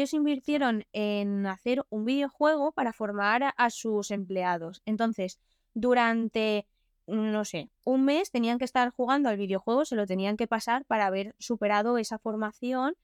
ellos 0.00 0.14
invirtieron 0.14 0.86
en 0.94 1.46
hacer 1.46 1.84
un 1.90 2.06
videojuego 2.06 2.72
para 2.72 2.94
formar 2.94 3.52
a 3.54 3.68
sus 3.68 4.10
empleados. 4.10 4.80
Entonces, 4.86 5.38
durante, 5.74 6.66
no 7.06 7.44
sé, 7.44 7.68
un 7.84 8.06
mes 8.06 8.30
tenían 8.30 8.58
que 8.58 8.64
estar 8.64 8.90
jugando 8.90 9.28
al 9.28 9.36
videojuego, 9.36 9.84
se 9.84 9.96
lo 9.96 10.06
tenían 10.06 10.38
que 10.38 10.46
pasar 10.46 10.86
para 10.86 11.06
haber 11.06 11.34
superado 11.38 11.98
esa 11.98 12.18
formación 12.18 12.94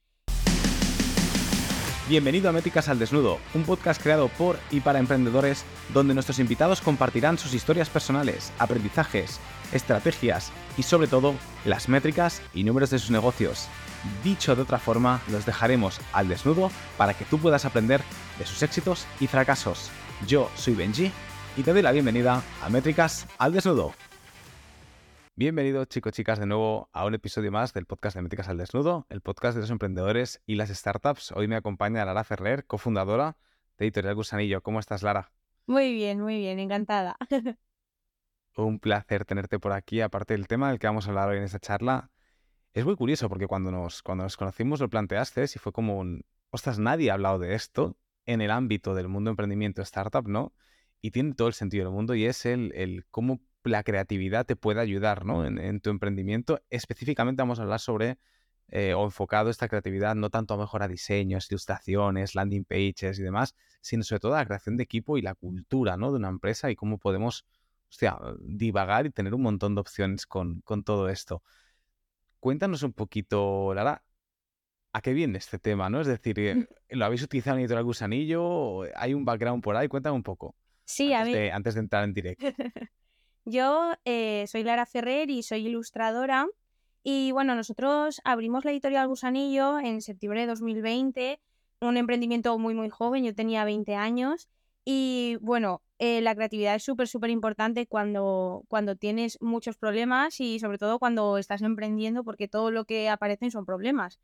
Bienvenido 2.09 2.47
a 2.47 2.53
Métricas 2.53 2.87
al 2.87 2.99
Desnudo, 2.99 3.37
un 3.53 3.63
podcast 3.63 4.01
creado 4.01 4.29
por 4.29 4.57
y 4.71 4.79
para 4.79 4.99
emprendedores 4.99 5.65
donde 5.93 6.13
nuestros 6.13 6.39
invitados 6.39 6.79
compartirán 6.79 7.37
sus 7.37 7.53
historias 7.53 7.89
personales, 7.89 8.53
aprendizajes, 8.59 9.41
estrategias 9.73 10.53
y 10.77 10.83
sobre 10.83 11.07
todo 11.07 11.35
las 11.65 11.89
métricas 11.89 12.41
y 12.53 12.63
números 12.63 12.91
de 12.91 12.99
sus 12.99 13.11
negocios. 13.11 13.67
Dicho 14.23 14.55
de 14.55 14.61
otra 14.61 14.79
forma, 14.79 15.21
los 15.29 15.45
dejaremos 15.45 15.99
al 16.13 16.27
desnudo 16.27 16.71
para 16.97 17.13
que 17.13 17.25
tú 17.25 17.39
puedas 17.39 17.65
aprender 17.65 18.01
de 18.37 18.45
sus 18.45 18.61
éxitos 18.63 19.07
y 19.19 19.27
fracasos. 19.27 19.89
Yo 20.27 20.49
soy 20.55 20.75
Benji 20.75 21.11
y 21.55 21.63
te 21.63 21.73
doy 21.73 21.81
la 21.81 21.91
bienvenida 21.91 22.43
a 22.61 22.69
Métricas 22.69 23.27
al 23.37 23.53
Desnudo. 23.53 23.93
Bienvenidos 25.35 25.87
chicos 25.87 26.13
chicas 26.13 26.39
de 26.39 26.47
nuevo 26.47 26.89
a 26.93 27.05
un 27.05 27.13
episodio 27.13 27.51
más 27.51 27.73
del 27.73 27.85
podcast 27.85 28.15
de 28.15 28.23
Métricas 28.23 28.49
al 28.49 28.57
Desnudo, 28.57 29.05
el 29.09 29.21
podcast 29.21 29.55
de 29.55 29.61
los 29.61 29.69
emprendedores 29.69 30.41
y 30.45 30.55
las 30.55 30.69
startups. 30.69 31.31
Hoy 31.31 31.47
me 31.47 31.55
acompaña 31.55 32.05
Lara 32.05 32.23
Ferrer, 32.23 32.65
cofundadora 32.65 33.37
de 33.77 33.85
Editorial 33.85 34.15
Gusanillo. 34.15 34.61
¿Cómo 34.61 34.79
estás, 34.79 35.03
Lara? 35.03 35.31
Muy 35.67 35.93
bien, 35.93 36.21
muy 36.21 36.37
bien, 36.37 36.59
encantada. 36.59 37.17
un 38.55 38.79
placer 38.79 39.25
tenerte 39.25 39.59
por 39.59 39.73
aquí. 39.73 40.01
Aparte 40.01 40.33
del 40.33 40.47
tema 40.47 40.69
del 40.69 40.79
que 40.79 40.87
vamos 40.87 41.05
a 41.05 41.09
hablar 41.09 41.29
hoy 41.29 41.37
en 41.37 41.43
esta 41.43 41.59
charla, 41.59 42.09
es 42.77 42.85
muy 42.85 42.95
curioso 42.95 43.27
porque 43.27 43.47
cuando 43.47 43.71
nos, 43.71 44.03
cuando 44.03 44.23
nos 44.23 44.37
conocimos 44.37 44.79
lo 44.79 44.87
planteaste 44.87 45.43
y 45.43 45.59
fue 45.59 45.71
como 45.71 46.05
ostras, 46.51 46.77
nadie 46.77 47.09
ha 47.09 47.15
hablado 47.15 47.39
de 47.39 47.55
esto 47.55 47.97
en 48.25 48.39
el 48.39 48.51
ámbito 48.51 48.93
del 48.93 49.07
mundo 49.07 49.31
emprendimiento 49.31 49.81
startup, 49.81 50.27
¿no? 50.27 50.53
Y 51.01 51.09
tiene 51.09 51.33
todo 51.33 51.47
el 51.47 51.55
sentido 51.55 51.85
del 51.85 51.93
mundo 51.93 52.13
y 52.13 52.25
es 52.25 52.45
el, 52.45 52.71
el 52.75 53.05
cómo 53.09 53.41
la 53.63 53.81
creatividad 53.81 54.45
te 54.45 54.55
puede 54.55 54.79
ayudar 54.79 55.25
¿no? 55.25 55.43
en, 55.43 55.81
tu 55.81 55.89
emprendimiento. 55.89 56.61
Específicamente 56.69 57.41
vamos 57.41 57.59
a 57.59 57.63
hablar 57.63 57.79
sobre 57.79 58.19
eh, 58.67 58.93
o 58.93 59.05
enfocado 59.05 59.49
esta 59.49 59.67
creatividad 59.67 60.13
no 60.13 60.29
tanto 60.29 60.53
a 60.53 60.57
mejor 60.57 60.83
a 60.83 60.87
diseños, 60.87 61.49
ilustraciones, 61.49 62.35
landing 62.35 62.63
pages 62.63 63.17
y 63.17 63.23
demás, 63.23 63.55
sino 63.81 64.03
sobre 64.03 64.19
todo 64.19 64.35
a 64.35 64.39
la 64.39 64.45
creación 64.45 64.77
de 64.77 64.83
equipo 64.83 65.17
y 65.17 65.23
la 65.23 65.33
cultura 65.33 65.97
¿no? 65.97 66.11
de 66.11 66.17
una 66.17 66.29
empresa 66.29 66.69
y 66.69 66.75
cómo 66.75 66.99
podemos 66.99 67.43
hostia, 67.89 68.19
divagar 68.39 69.07
y 69.07 69.09
tener 69.09 69.33
un 69.33 69.41
montón 69.41 69.73
de 69.73 69.81
opciones 69.81 70.27
con, 70.27 70.61
con 70.61 70.83
todo 70.83 71.09
esto. 71.09 71.41
Cuéntanos 72.39 72.83
un 72.83 72.93
poquito, 72.93 73.73
Lara, 73.73 74.03
¿a 74.93 75.01
qué 75.01 75.13
viene 75.13 75.37
este 75.37 75.59
tema? 75.59 75.89
¿no? 75.89 76.01
Es 76.01 76.07
decir, 76.07 76.39
eh, 76.39 76.67
¿lo 76.89 77.05
habéis 77.05 77.23
utilizado 77.23 77.57
en 77.57 77.61
Editorial 77.61 77.83
Gusanillo? 77.83 78.83
¿Hay 78.95 79.13
un 79.13 79.25
background 79.25 79.63
por 79.63 79.75
ahí? 79.75 79.87
Cuéntame 79.87 80.15
un 80.15 80.23
poco. 80.23 80.55
Sí, 80.85 81.13
a 81.13 81.23
ver. 81.23 81.51
antes 81.51 81.73
de 81.73 81.81
entrar 81.81 82.03
en 82.03 82.13
directo. 82.13 82.45
Yo 83.45 83.93
eh, 84.03 84.45
soy 84.47 84.63
Lara 84.63 84.85
Ferrer 84.85 85.29
y 85.29 85.43
soy 85.43 85.67
ilustradora. 85.67 86.47
Y 87.03 87.31
bueno, 87.31 87.55
nosotros 87.55 88.19
abrimos 88.25 88.65
la 88.65 88.71
editorial 88.71 89.07
Gusanillo 89.07 89.79
en 89.79 90.01
septiembre 90.01 90.41
de 90.41 90.47
2020, 90.47 91.39
un 91.79 91.95
emprendimiento 91.95 92.57
muy, 92.59 92.73
muy 92.73 92.89
joven, 92.89 93.23
yo 93.23 93.33
tenía 93.33 93.63
20 93.63 93.95
años. 93.95 94.49
Y 94.83 95.37
bueno, 95.39 95.81
eh, 95.99 96.21
la 96.21 96.35
creatividad 96.35 96.75
es 96.75 96.83
súper, 96.83 97.07
súper 97.07 97.29
importante 97.31 97.87
cuando, 97.87 98.63
cuando 98.67 98.95
tienes 98.95 99.37
muchos 99.41 99.77
problemas 99.77 100.39
y 100.39 100.59
sobre 100.59 100.77
todo 100.77 100.99
cuando 100.99 101.37
estás 101.37 101.61
emprendiendo 101.61 102.23
porque 102.23 102.47
todo 102.47 102.71
lo 102.71 102.85
que 102.85 103.09
aparecen 103.09 103.51
son 103.51 103.65
problemas. 103.65 104.19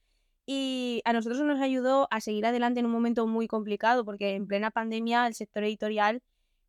Y 0.46 1.02
a 1.06 1.14
nosotros 1.14 1.42
nos 1.42 1.62
ayudó 1.62 2.08
a 2.12 2.20
seguir 2.22 2.46
adelante 2.46 2.80
en 2.80 2.86
un 2.86 2.92
momento 2.92 3.26
muy 3.28 3.48
complicado 3.48 4.06
porque 4.06 4.36
en 4.36 4.46
plena 4.46 4.72
pandemia 4.72 5.26
el 5.26 5.36
sector 5.36 5.64
editorial 5.64 6.22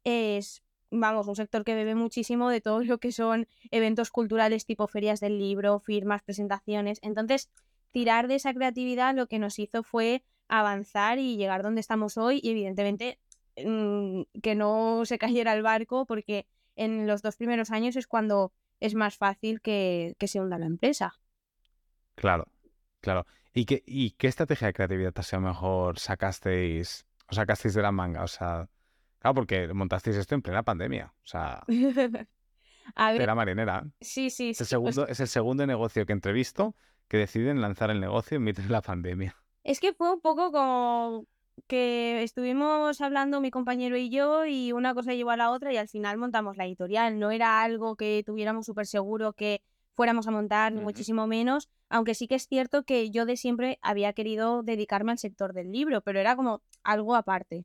es 0.04 0.62
vamos, 0.90 1.26
un 1.26 1.36
sector 1.36 1.64
que 1.64 1.74
bebe 1.74 1.94
muchísimo 1.94 2.48
de 2.50 2.60
todo 2.60 2.80
lo 2.84 2.98
que 2.98 3.12
son 3.12 3.46
eventos 3.70 4.10
culturales 4.10 4.66
tipo 4.66 4.86
ferias 4.86 5.20
del 5.20 5.38
libro, 5.38 5.80
firmas, 5.80 6.22
presentaciones. 6.22 6.98
Entonces, 7.02 7.50
tirar 7.90 8.28
de 8.28 8.36
esa 8.36 8.54
creatividad 8.54 9.14
lo 9.14 9.26
que 9.26 9.38
nos 9.38 9.58
hizo 9.58 9.82
fue 9.82 10.22
avanzar 10.48 11.18
y 11.18 11.36
llegar 11.36 11.62
donde 11.62 11.80
estamos 11.80 12.18
hoy 12.18 12.40
y 12.42 12.50
evidentemente 12.50 13.18
mm, 13.56 14.22
que 14.42 14.54
no 14.54 15.02
se 15.04 15.18
cayera 15.18 15.52
el 15.54 15.62
barco 15.62 16.06
porque 16.06 16.46
en 16.76 17.06
los 17.06 17.22
dos 17.22 17.36
primeros 17.36 17.70
años 17.70 17.96
es 17.96 18.06
cuando 18.06 18.52
es 18.80 18.94
más 18.94 19.16
fácil 19.16 19.60
que, 19.60 20.16
se 20.26 20.40
hunda 20.40 20.58
la 20.58 20.66
empresa. 20.66 21.14
Claro, 22.14 22.46
claro. 23.00 23.26
¿Y 23.52 23.66
qué, 23.66 23.82
¿Y 23.86 24.12
qué 24.12 24.26
estrategia 24.26 24.68
de 24.68 24.72
creatividad 24.72 25.14
a 25.16 25.40
mejor 25.40 25.98
sacasteis, 25.98 27.06
o 27.28 27.34
sacasteis 27.34 27.74
de 27.74 27.82
la 27.82 27.92
manga? 27.92 28.24
O 28.24 28.28
sea, 28.28 28.68
Claro, 29.24 29.36
porque 29.36 29.72
montasteis 29.72 30.16
esto 30.16 30.34
en 30.34 30.42
plena 30.42 30.62
pandemia. 30.62 31.14
O 31.16 31.26
sea, 31.26 31.64
era 32.96 33.34
marinera. 33.34 33.86
Sí, 33.98 34.28
sí, 34.28 34.50
es 34.50 34.60
el, 34.60 34.66
segundo, 34.66 35.08
es 35.08 35.18
el 35.18 35.28
segundo 35.28 35.66
negocio 35.66 36.04
que 36.04 36.12
entrevisto 36.12 36.76
que 37.08 37.16
deciden 37.16 37.62
lanzar 37.62 37.90
el 37.90 38.00
negocio 38.00 38.36
en 38.36 38.44
mitad 38.44 38.62
de 38.62 38.68
la 38.68 38.82
pandemia. 38.82 39.34
Es 39.62 39.80
que 39.80 39.94
fue 39.94 40.12
un 40.12 40.20
poco 40.20 40.52
como 40.52 41.24
que 41.66 42.22
estuvimos 42.22 43.00
hablando 43.00 43.40
mi 43.40 43.50
compañero 43.50 43.96
y 43.96 44.10
yo 44.10 44.44
y 44.44 44.72
una 44.72 44.94
cosa 44.94 45.14
llevó 45.14 45.30
a 45.30 45.36
la 45.36 45.50
otra 45.50 45.72
y 45.72 45.76
al 45.76 45.88
final 45.88 46.18
montamos 46.18 46.56
la 46.56 46.66
editorial. 46.66 47.18
No 47.18 47.30
era 47.30 47.62
algo 47.62 47.96
que 47.96 48.22
tuviéramos 48.26 48.66
súper 48.66 48.86
seguro 48.86 49.32
que 49.32 49.62
fuéramos 49.94 50.26
a 50.26 50.30
montar, 50.30 50.72
ni 50.72 50.80
muchísimo 50.80 51.26
menos, 51.26 51.68
aunque 51.88 52.14
sí 52.14 52.26
que 52.26 52.34
es 52.34 52.46
cierto 52.46 52.84
que 52.84 53.10
yo 53.10 53.26
de 53.26 53.36
siempre 53.36 53.78
había 53.80 54.12
querido 54.12 54.62
dedicarme 54.62 55.12
al 55.12 55.18
sector 55.18 55.52
del 55.52 55.70
libro, 55.72 56.00
pero 56.02 56.18
era 56.18 56.36
como 56.36 56.62
algo 56.82 57.14
aparte. 57.14 57.64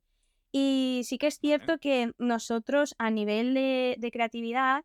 Y 0.51 1.01
sí 1.05 1.17
que 1.17 1.28
es 1.28 1.39
cierto 1.39 1.79
que 1.79 2.13
nosotros 2.17 2.95
a 2.97 3.09
nivel 3.11 3.53
de, 3.53 4.09
creatividad, 4.11 4.83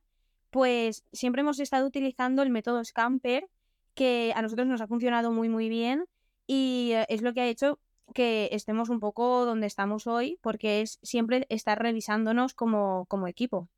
pues 0.50 1.04
siempre 1.12 1.40
hemos 1.40 1.60
estado 1.60 1.86
utilizando 1.86 2.42
el 2.42 2.50
método 2.50 2.84
Scamper, 2.84 3.48
que 3.94 4.32
a 4.34 4.42
nosotros 4.42 4.66
nos 4.66 4.80
ha 4.80 4.86
funcionado 4.86 5.30
muy, 5.30 5.48
muy 5.48 5.68
bien 5.68 6.06
y 6.46 6.90
eh, 6.92 7.06
es 7.08 7.22
lo 7.22 7.32
que 7.32 7.40
ha 7.40 7.46
hecho 7.46 7.78
que 8.12 8.48
estemos 8.52 8.88
un 8.88 9.00
poco 9.00 9.44
donde 9.44 9.66
estamos 9.66 10.06
hoy, 10.06 10.38
porque 10.42 10.82
es 10.82 10.98
siempre 11.02 11.46
estar 11.48 11.80
revisándonos 11.80 12.54
como, 12.54 13.06
como 13.06 13.26
equipo. 13.28 13.68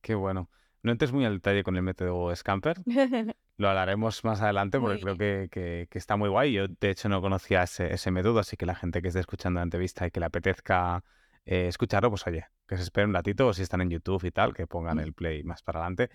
Qué 0.00 0.14
bueno. 0.14 0.50
No 0.82 0.90
entres 0.90 1.12
muy 1.12 1.24
al 1.24 1.34
detalle 1.34 1.62
con 1.62 1.76
el 1.76 1.82
método 1.82 2.34
Scamper. 2.34 2.78
Lo 3.56 3.68
hablaremos 3.68 4.24
más 4.24 4.40
adelante 4.40 4.80
porque 4.80 5.00
creo 5.00 5.16
que, 5.16 5.88
está 5.92 6.16
muy 6.16 6.28
guay. 6.28 6.52
Yo, 6.52 6.66
de 6.66 6.90
hecho, 6.90 7.08
no 7.08 7.20
conocía 7.20 7.62
ese, 7.62 7.92
ese 7.92 8.10
método, 8.10 8.40
así 8.40 8.56
que 8.56 8.66
la 8.66 8.74
gente 8.74 9.00
que 9.00 9.08
esté 9.08 9.20
escuchando 9.20 9.60
la 9.60 9.64
entrevista 9.64 10.06
y 10.06 10.10
que 10.10 10.18
le 10.18 10.26
apetezca 10.26 11.04
eh, 11.44 11.68
escucharlo, 11.68 12.10
pues 12.10 12.26
oye, 12.26 12.46
que 12.66 12.76
se 12.76 12.82
esperen 12.82 13.10
un 13.10 13.14
ratito, 13.14 13.46
o 13.46 13.52
si 13.52 13.62
están 13.62 13.80
en 13.80 13.90
YouTube 13.90 14.24
y 14.24 14.32
tal, 14.32 14.54
que 14.54 14.66
pongan 14.66 14.98
el 14.98 15.12
play 15.12 15.44
más 15.44 15.62
para 15.62 15.78
adelante. 15.78 16.10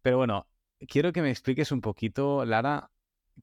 Pero 0.00 0.16
bueno, 0.16 0.46
quiero 0.88 1.12
que 1.12 1.20
me 1.20 1.30
expliques 1.30 1.70
un 1.70 1.82
poquito, 1.82 2.44
Lara, 2.46 2.90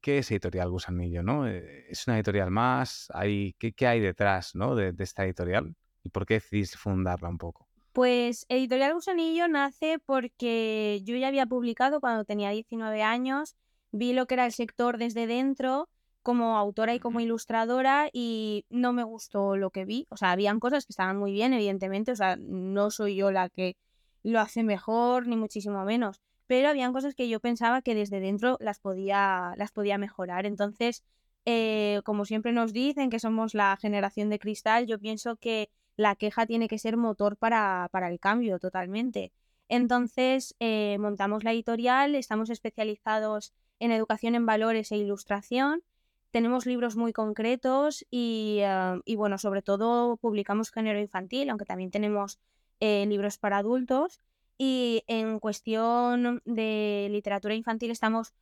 qué 0.02 0.20
es 0.20 0.32
Editorial 0.32 0.70
Gusanillo, 0.70 1.24
¿no? 1.24 1.48
Eh, 1.48 1.86
¿Es 1.90 2.08
una 2.08 2.18
editorial 2.18 2.52
más? 2.52 3.10
¿Hay, 3.14 3.54
qué, 3.60 3.74
qué 3.74 3.88
hay 3.88 4.00
detrás 4.00 4.56
¿no? 4.56 4.76
de, 4.76 4.94
esta 5.00 5.26
editorial? 5.26 5.76
¿Y 6.04 6.10
por 6.10 6.26
qué 6.26 6.36
decidís 6.36 6.76
fundarla 6.76 7.30
un 7.30 7.38
poco? 7.38 7.68
Pues 7.94 8.46
Editorial 8.50 8.94
Gusanillo 8.94 9.48
nace 9.48 10.00
porque 10.00 11.02
yo 11.04 11.16
ya 11.16 11.28
había 11.28 11.46
publicado 11.46 12.02
cuando 12.02 12.26
tenía 12.26 12.50
19 12.50 13.04
años, 13.04 13.56
vi 13.92 14.14
lo 14.14 14.26
que 14.26 14.34
era 14.34 14.46
el 14.46 14.52
sector 14.52 14.98
desde 14.98 15.28
dentro 15.28 15.90
como 16.24 16.58
autora 16.58 16.96
y 16.96 17.00
como 17.00 17.20
ilustradora 17.20 18.10
y 18.12 18.66
no 18.70 18.94
me 18.94 19.04
gustó 19.04 19.58
lo 19.58 19.70
que 19.70 19.86
vi. 19.86 20.08
O 20.10 20.18
sea, 20.18 20.32
habían 20.32 20.60
cosas 20.60 20.86
que 20.86 20.94
estaban 20.94 21.18
muy 21.18 21.34
bien, 21.34 21.54
evidentemente. 21.54 22.14
O 22.14 22.16
sea, 22.16 22.38
no 22.38 22.90
soy 22.92 23.16
yo 23.16 23.32
la 23.32 23.50
que 23.50 23.76
lo 24.24 24.40
hace 24.40 24.64
mejor, 24.64 25.28
ni 25.28 25.36
muchísimo 25.36 25.84
menos. 25.84 26.22
Pero 26.54 26.70
habían 26.70 26.94
cosas 26.94 27.16
que 27.16 27.28
yo 27.28 27.40
pensaba 27.40 27.82
que 27.82 27.96
desde 27.96 28.20
dentro 28.20 28.58
las 28.60 28.78
podía, 28.78 29.56
las 29.58 29.72
podía 29.72 29.98
mejorar. 29.98 30.46
Entonces, 30.46 31.04
eh, 31.46 32.02
como 32.06 32.26
siempre 32.26 32.52
nos 32.52 32.74
dicen 32.74 33.10
que 33.10 33.18
somos 33.18 33.56
la 33.56 33.76
generación 33.82 34.30
de 34.30 34.38
cristal, 34.38 34.86
yo 34.86 35.00
pienso 35.00 35.36
que 35.36 35.72
la 35.96 36.16
queja 36.16 36.46
tiene 36.46 36.68
que 36.68 36.78
ser 36.78 36.96
motor 36.96 37.38
para, 37.38 37.90
para 37.92 38.08
el 38.08 38.20
cambio 38.20 38.60
totalmente. 38.60 39.32
Entonces, 39.68 40.56
eh, 40.60 40.98
montamos 41.00 41.44
la 41.44 41.54
editorial, 41.54 42.14
estamos 42.14 42.52
especializados 42.52 43.52
en 43.80 43.92
educación 43.92 44.36
en 44.36 44.46
valores 44.46 44.92
e 44.92 44.98
ilustración 44.98 45.82
tenemos 46.30 46.68
libros 46.68 46.96
muy 46.96 47.14
concretos 47.14 48.06
y, 48.12 48.62
ah, 48.64 49.00
y, 49.06 49.16
bueno, 49.16 49.40
sobre 49.40 49.64
todo 49.64 50.18
publicamos 50.18 50.72
género 50.72 51.00
infantil, 51.00 51.50
aunque 51.50 51.66
también 51.66 51.90
tenemos 51.90 52.40
eh, 52.80 53.06
libros 53.08 53.40
para 53.40 53.58
adultos. 53.58 54.20
Y 54.66 55.04
en 55.08 55.42
cuestión 55.42 56.42
de 56.46 57.10
literatura 57.12 57.54
infantil 57.54 57.92
estamos... 57.92 58.34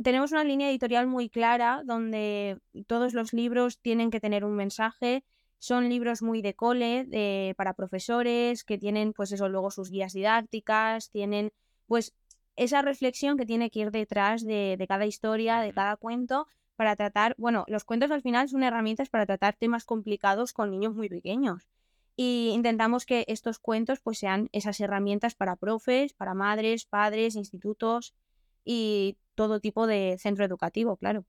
tenemos 0.00 0.30
una 0.30 0.44
línea 0.44 0.70
editorial 0.70 1.08
muy 1.08 1.28
clara 1.28 1.82
donde 1.84 2.60
todos 2.86 3.12
los 3.12 3.32
libros 3.32 3.80
tienen 3.80 4.12
que 4.12 4.20
tener 4.20 4.44
un 4.44 4.54
mensaje. 4.54 5.24
Son 5.58 5.88
libros 5.88 6.22
muy 6.22 6.42
de 6.42 6.54
cole, 6.54 7.54
para 7.56 7.74
profesores, 7.74 8.62
que 8.62 8.78
tienen 8.78 9.12
pues 9.14 9.32
eso, 9.32 9.48
luego 9.48 9.72
sus 9.72 9.90
guías 9.90 10.12
didácticas, 10.12 11.10
tienen 11.10 11.50
pues 11.88 12.14
esa 12.54 12.82
reflexión 12.82 13.36
que 13.36 13.46
tiene 13.46 13.68
que 13.70 13.80
ir 13.80 13.90
detrás 13.90 14.44
de, 14.44 14.76
de 14.78 14.86
cada 14.86 15.06
historia, 15.06 15.58
de 15.58 15.72
cada 15.72 15.96
cuento, 15.96 16.46
para 16.76 16.94
tratar, 16.94 17.34
bueno, 17.36 17.64
los 17.66 17.82
cuentos 17.82 18.12
al 18.12 18.22
final 18.22 18.48
son 18.48 18.62
herramientas 18.62 19.08
para 19.08 19.26
tratar 19.26 19.56
temas 19.56 19.84
complicados 19.84 20.52
con 20.52 20.70
niños 20.70 20.94
muy 20.94 21.08
pequeños. 21.08 21.66
Y 22.16 22.50
intentamos 22.54 23.04
que 23.04 23.24
estos 23.28 23.58
cuentos 23.58 24.00
pues 24.00 24.18
sean 24.18 24.48
esas 24.52 24.80
herramientas 24.80 25.34
para 25.34 25.56
profes, 25.56 26.14
para 26.14 26.34
madres, 26.34 26.86
padres, 26.86 27.36
institutos 27.36 28.14
y 28.64 29.18
todo 29.34 29.60
tipo 29.60 29.86
de 29.86 30.16
centro 30.18 30.44
educativo, 30.44 30.96
claro. 30.96 31.24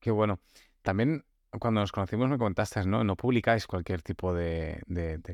Qué 0.00 0.10
bueno. 0.10 0.40
También 0.82 1.24
cuando 1.58 1.80
nos 1.80 1.92
conocimos 1.92 2.28
me 2.28 2.38
contaste, 2.38 2.84
¿no? 2.86 3.04
No 3.04 3.16
publicáis 3.16 3.66
cualquier 3.66 4.02
tipo 4.02 4.34
de, 4.34 4.82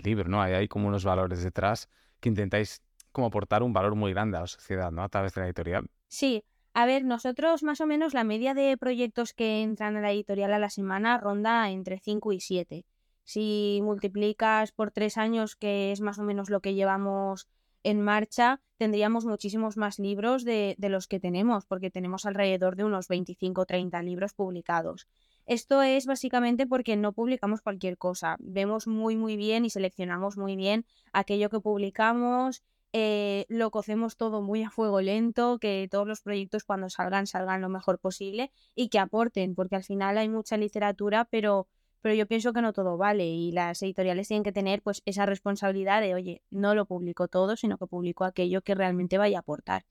libro, 0.03 0.29
¿no? 0.29 0.43
Hay, 0.43 0.55
hay 0.55 0.69
como 0.69 0.89
unos 0.89 1.05
valores 1.05 1.43
detrás 1.43 1.89
que 2.21 2.29
intentáis 2.29 2.83
como 3.13 3.29
aportar 3.29 3.63
un 3.63 3.73
valor 3.73 3.95
muy 3.95 4.13
grande 4.13 4.39
a 4.39 4.43
la 4.43 4.47
sociedad, 4.47 4.91
¿no? 4.91 5.03
A 5.03 5.09
través 5.09 5.35
de 5.35 5.43
la 5.43 5.47
editorial. 5.47 5.87
Sí, 6.09 6.45
a 6.75 6.87
ver, 6.87 7.05
nosotros 7.05 7.63
más 7.63 7.81
o 7.81 7.87
menos 7.87 8.15
la 8.15 8.25
media 8.25 8.55
de 8.55 8.77
proyectos 8.79 9.35
que 9.35 9.63
entran 9.63 9.97
a 9.97 10.01
la 10.01 10.13
editorial 10.13 10.53
a 10.53 10.59
la 10.59 10.71
semana 10.71 11.19
ronda 11.19 11.71
entre 11.71 11.99
5 11.99 12.33
y 12.33 12.41
7. 12.41 12.87
Si 13.25 13.81
multiplicas 13.83 14.73
por 14.73 14.91
tres 14.91 15.17
años, 15.17 15.57
que 15.57 15.93
es 15.93 16.01
más 16.01 16.19
o 16.19 16.23
menos 16.23 16.51
lo 16.51 16.61
que 16.61 16.75
llevamos 16.75 17.49
en 17.85 18.01
marcha, 18.01 18.61
tendríamos 18.77 19.25
muchísimos 19.25 19.77
más 19.77 19.99
libros 19.99 20.45
de, 20.45 20.77
los 20.79 21.07
que 21.07 21.21
tenemos, 21.21 21.67
porque 21.67 21.91
tenemos 21.91 22.27
alrededor 22.27 22.77
de 22.77 22.85
unos 22.85 23.09
25 23.09 23.63
o 23.63 23.67
30 23.67 24.03
libros 24.03 24.35
publicados. 24.35 25.09
Esto 25.47 25.83
es 25.83 26.07
básicamente 26.07 26.67
porque 26.67 26.97
no 26.97 27.13
publicamos 27.13 27.61
cualquier 27.61 27.99
cosa. 27.99 28.37
Vemos 28.39 28.87
muy, 28.87 29.17
muy 29.17 29.37
bien 29.37 29.65
y 29.65 29.71
seleccionamos 29.71 30.37
muy 30.37 30.55
bien 30.55 30.87
aquello 31.13 31.51
que 31.51 31.61
publicamos 31.61 32.63
eh, 32.95 33.47
lo 33.49 33.71
cocemos 33.71 34.19
todo 34.19 34.43
muy 34.43 34.63
a 34.63 34.71
fuego 34.71 35.01
lento, 35.01 35.59
que 35.59 35.89
todos 35.91 36.07
los 36.07 36.21
proyectos 36.21 36.65
cuando 36.65 36.91
salgan 36.91 37.27
salgan 37.27 37.63
lo 37.63 37.71
mejor 37.71 37.99
posible 37.99 38.53
y 38.75 38.91
que 38.91 38.99
aporten, 38.99 39.55
porque 39.55 39.77
al 39.77 39.85
final 39.85 40.19
hay 40.19 40.29
mucha 40.29 40.59
literatura, 40.59 41.25
pero, 41.25 41.69
pero 42.03 42.15
yo 42.15 42.27
pienso 42.27 42.53
que 42.53 42.61
no 42.61 42.73
todo 42.73 42.99
vale 42.99 43.25
y 43.27 43.53
las 43.53 43.83
editoriales 43.83 44.29
tienen 44.29 44.43
que 44.43 44.53
tener 44.53 44.83
pues 44.83 45.03
esa 45.07 45.25
responsabilidad 45.25 46.03
de, 46.03 46.15
oye, 46.15 46.43
no 46.51 46.75
lo 46.75 46.85
publico 46.85 47.29
todo, 47.29 47.57
sino 47.57 47.79
que 47.79 47.87
publico 47.87 48.25
aquello 48.25 48.61
que 48.63 48.75
realmente 48.75 49.17
vaya 49.17 49.39
a 49.39 49.41
aportar. 49.41 49.87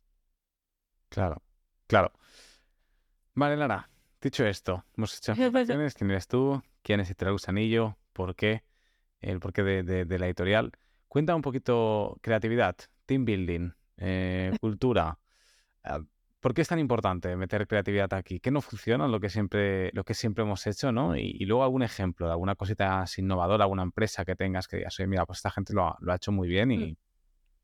Claro, 1.10 1.42
claro. 1.88 2.12
Vale, 3.34 3.58
Lara, 3.58 3.90
dicho 4.22 4.46
esto, 4.46 4.86
hemos 4.96 5.18
hecho 5.18 5.34
quién 5.96 6.12
eres 6.12 6.28
tú, 6.28 6.62
quién 6.84 7.00
es 7.00 7.08
Editorial 7.08 7.34
Gusanillo, 7.34 7.98
por 8.14 8.36
qué, 8.36 8.64
el 9.22 9.40
porqué 9.40 9.64
de, 9.64 10.06
de 10.06 10.20
la 10.20 10.28
editorial. 10.28 10.72
Cuenta 11.08 11.36
un 11.36 11.42
poquito 11.42 12.18
creatividad, 12.22 12.76
team 13.06 13.26
building, 13.26 13.72
eh, 13.98 14.52
cultura. 14.60 15.20
¿Por 16.42 16.56
qué 16.56 16.62
es 16.62 16.68
tan 16.68 16.80
importante 16.80 17.36
meter 17.36 17.68
creatividad 17.68 18.12
aquí? 18.16 18.40
¿Qué 18.40 18.50
no 18.50 18.62
funciona? 18.62 19.08
Lo 19.08 19.20
que 19.20 19.30
siempre, 19.30 19.92
lo 19.94 20.04
que 20.04 20.16
siempre 20.16 20.44
hemos 20.44 20.66
hecho, 20.66 20.92
¿no? 20.92 21.16
Y, 21.16 21.46
luego 21.46 21.64
algún 21.64 21.84
ejemplo 21.84 22.26
de 22.26 22.32
alguna 22.32 22.56
cosita 22.56 23.06
innovadora, 23.16 23.66
alguna 23.66 23.84
empresa 23.84 24.26
que 24.26 24.36
tengas 24.36 24.68
que 24.68 24.78
digas, 24.78 25.00
oye, 25.00 25.06
mira, 25.06 25.26
pues 25.28 25.38
esta 25.38 25.52
gente 25.52 25.74
lo 25.74 25.86
ha, 25.86 26.16
hecho 26.16 26.32
muy 26.32 26.48
bien 26.50 26.72
y 26.72 26.78
mm. 26.94 26.96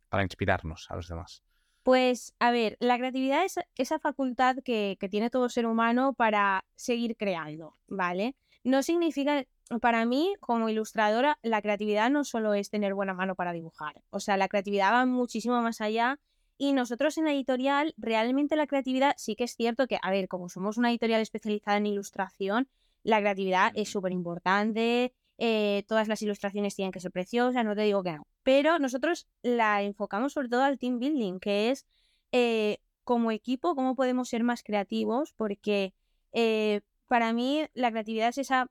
para 0.10 0.22
inspirarnos 0.22 0.86
a 0.92 0.96
los 0.96 1.08
demás. 1.08 1.42
Pues, 1.82 2.36
a 2.38 2.52
ver, 2.52 2.78
la 2.80 2.98
creatividad 2.98 3.46
es 3.46 3.60
esa 3.76 3.98
facultad 3.98 4.58
que, 4.64 4.98
que 5.00 5.10
tiene 5.10 5.32
todo 5.32 5.50
ser 5.50 5.66
humano 5.66 6.14
para 6.14 6.64
seguir 6.76 7.18
creando, 7.18 7.80
¿vale? 7.88 8.36
No 8.64 8.84
significa 8.84 9.44
para 9.82 10.06
mí, 10.06 10.36
como 10.40 10.70
ilustradora, 10.70 11.40
la 11.42 11.64
creatividad 11.64 12.12
no 12.12 12.24
solo 12.24 12.54
es 12.54 12.70
tener 12.70 12.94
buena 12.94 13.16
mano 13.16 13.34
para 13.34 13.54
dibujar. 13.54 14.04
O 14.12 14.20
sea, 14.20 14.38
la 14.38 14.48
creatividad 14.48 14.94
va 14.94 15.06
muchísimo 15.08 15.62
más 15.62 15.82
allá. 15.82 16.20
Y 16.58 16.74
nosotros 16.74 17.18
en 17.18 17.26
la 17.26 17.34
editorial, 17.34 17.94
realmente 17.98 18.56
la 18.56 18.68
creatividad 18.68 19.14
sí 19.18 19.36
que 19.36 19.44
es 19.44 19.56
cierto 19.56 19.88
que, 19.88 20.00
a 20.02 20.12
ver, 20.12 20.28
como 20.28 20.50
somos 20.50 20.78
una 20.78 20.90
editorial 20.90 21.22
especializada 21.22 21.78
en 21.78 21.86
ilustración, 21.86 22.68
la 23.04 23.20
creatividad 23.20 23.72
es 23.76 23.90
súper 23.90 24.12
importante. 24.12 25.14
Eh, 25.38 25.84
todas 25.88 26.08
las 26.08 26.22
ilustraciones 26.24 26.76
tienen 26.76 26.92
que 26.92 27.00
ser 27.00 27.12
preciosas, 27.12 27.64
no 27.64 27.76
te 27.76 27.82
digo 27.82 28.04
que 28.04 28.14
no. 28.14 28.28
Pero 28.44 28.80
nosotros 28.80 29.28
la 29.44 29.84
enfocamos 29.84 30.34
sobre 30.34 30.50
todo 30.50 30.64
al 30.64 30.80
team 30.80 31.00
building, 31.00 31.40
que 31.40 31.70
es 31.70 31.86
eh, 32.32 32.80
como 33.04 33.32
equipo, 33.32 33.76
cómo 33.76 33.96
podemos 33.96 34.30
ser 34.30 34.44
más 34.44 34.64
creativos, 34.64 35.34
porque 35.34 35.94
eh, 36.34 36.82
para 37.08 37.34
mí 37.34 37.66
la 37.74 37.92
creatividad 37.92 38.30
es 38.30 38.40
esa 38.40 38.70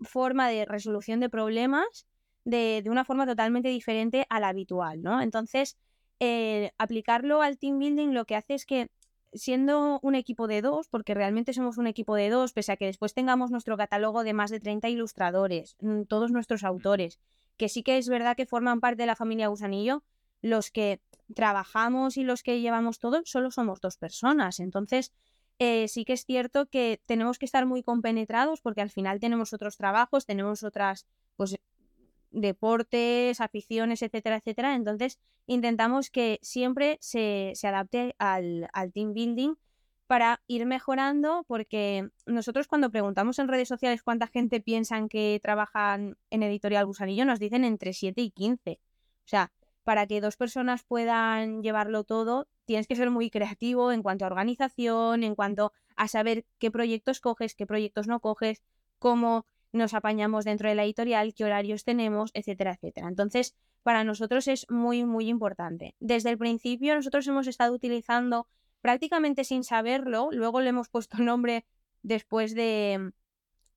forma 0.00 0.48
de 0.48 0.64
resolución 0.64 1.20
de 1.20 1.30
problemas 1.30 2.06
de, 2.44 2.82
una 2.86 3.04
forma 3.04 3.26
totalmente 3.26 3.68
diferente 3.68 4.26
a 4.28 4.40
la 4.40 4.48
habitual, 4.48 5.02
¿no? 5.02 5.20
Entonces, 5.20 5.76
eh, 6.20 6.72
aplicarlo 6.78 7.42
al 7.42 7.58
team 7.58 7.78
building 7.78 8.12
lo 8.12 8.26
que 8.26 8.36
hace 8.36 8.54
es 8.54 8.66
que 8.66 8.90
siendo 9.32 10.00
un 10.02 10.14
equipo 10.14 10.46
de 10.46 10.60
dos, 10.60 10.88
porque 10.88 11.14
realmente 11.14 11.52
somos 11.52 11.78
un 11.78 11.86
equipo 11.86 12.14
de 12.14 12.30
dos, 12.30 12.52
pese 12.52 12.72
a 12.72 12.76
que 12.76 12.86
después 12.86 13.14
tengamos 13.14 13.50
nuestro 13.50 13.76
catálogo 13.76 14.24
de 14.24 14.32
más 14.32 14.50
de 14.50 14.60
30 14.60 14.88
ilustradores, 14.88 15.76
mm, 15.80 16.02
todos 16.02 16.30
nuestros 16.30 16.64
autores, 16.64 17.20
que 17.56 17.68
sí 17.68 17.82
que 17.82 17.98
es 17.98 18.08
verdad 18.08 18.36
que 18.36 18.46
forman 18.46 18.80
parte 18.80 19.02
de 19.02 19.06
la 19.06 19.16
familia 19.16 19.48
Gusanillo, 19.48 20.02
los 20.42 20.70
que 20.70 21.00
trabajamos 21.34 22.16
y 22.16 22.24
los 22.24 22.42
que 22.42 22.60
llevamos 22.60 22.98
todo 22.98 23.20
solo 23.24 23.50
somos 23.50 23.80
dos 23.80 23.96
personas. 23.96 24.58
Entonces, 24.58 25.12
eh, 25.58 25.86
sí 25.88 26.04
que 26.04 26.14
es 26.14 26.24
cierto 26.24 26.66
que 26.66 27.02
tenemos 27.06 27.38
que 27.38 27.44
estar 27.44 27.66
muy 27.66 27.82
compenetrados 27.82 28.60
porque 28.62 28.80
al 28.80 28.90
final 28.90 29.20
tenemos 29.20 29.52
otros 29.52 29.76
trabajos, 29.76 30.26
tenemos 30.26 30.62
otras, 30.62 31.06
pues, 31.36 31.58
deportes, 32.30 33.40
aficiones, 33.40 34.02
etcétera, 34.02 34.36
etcétera. 34.36 34.74
Entonces, 34.74 35.18
intentamos 35.46 36.10
que 36.10 36.38
siempre 36.42 36.98
se, 37.00 37.54
adapte 37.62 38.14
al, 38.18 38.68
team 38.94 39.12
building 39.12 39.54
para 40.06 40.42
ir 40.46 40.66
mejorando, 40.66 41.44
porque 41.46 42.08
nosotros 42.26 42.66
cuando 42.66 42.90
preguntamos 42.90 43.38
en 43.38 43.48
redes 43.48 43.68
sociales 43.68 44.02
cuánta 44.02 44.26
gente 44.26 44.60
piensan 44.60 45.08
que 45.08 45.38
trabajan 45.42 46.16
en 46.30 46.42
Editorial 46.42 46.86
Gusanillo, 46.86 47.24
nos 47.24 47.38
dicen 47.38 47.64
entre 47.64 47.92
7 47.92 48.20
y 48.20 48.30
15. 48.30 48.80
O 49.24 49.28
sea, 49.28 49.52
para 49.84 50.06
que 50.06 50.20
dos 50.20 50.36
personas 50.36 50.82
puedan 50.82 51.62
llevarlo 51.62 52.04
todo, 52.04 52.48
tienes 52.64 52.86
que 52.86 52.96
ser 52.96 53.10
muy 53.10 53.30
creativo 53.30 53.92
en 53.92 54.02
cuanto 54.02 54.24
a 54.24 54.28
organización, 54.28 55.22
en 55.22 55.34
cuanto 55.34 55.72
a 55.96 56.08
saber 56.08 56.44
qué 56.58 56.70
proyectos 56.70 57.20
coges, 57.20 57.54
qué 57.54 57.66
proyectos 57.66 58.06
no 58.06 58.20
coges, 58.20 58.62
cómo 58.98 59.46
nos 59.72 59.94
apañamos 59.94 60.44
dentro 60.44 60.68
de 60.68 60.74
la 60.74 60.84
editorial, 60.84 61.34
qué 61.34 61.44
horarios 61.44 61.84
tenemos, 61.84 62.30
etcétera, 62.34 62.72
etcétera. 62.72 63.08
Entonces, 63.08 63.54
para 63.82 64.04
nosotros 64.04 64.48
es 64.48 64.66
muy, 64.68 65.04
muy 65.04 65.28
importante. 65.28 65.94
Desde 66.00 66.30
el 66.30 66.38
principio 66.38 66.94
nosotros 66.94 67.26
hemos 67.28 67.46
estado 67.46 67.72
utilizando 67.72 68.46
prácticamente 68.80 69.44
sin 69.44 69.64
saberlo, 69.64 70.28
luego 70.32 70.60
le 70.60 70.70
hemos 70.70 70.88
puesto 70.88 71.18
nombre 71.22 71.64
después 72.02 72.54
de, 72.54 73.12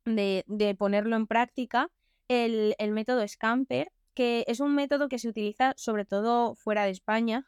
de, 0.06 0.76
ponerlo 0.78 1.16
en 1.16 1.28
práctica, 1.28 1.90
el, 2.28 2.76
el 2.80 2.92
método 2.92 3.28
Scamper, 3.28 3.92
que 4.14 4.46
es 4.48 4.60
un 4.60 4.74
método 4.76 5.10
que 5.10 5.20
se 5.20 5.28
utiliza 5.28 5.74
sobre 5.76 6.06
todo 6.06 6.56
fuera 6.56 6.86
de 6.86 6.92
España, 6.92 7.46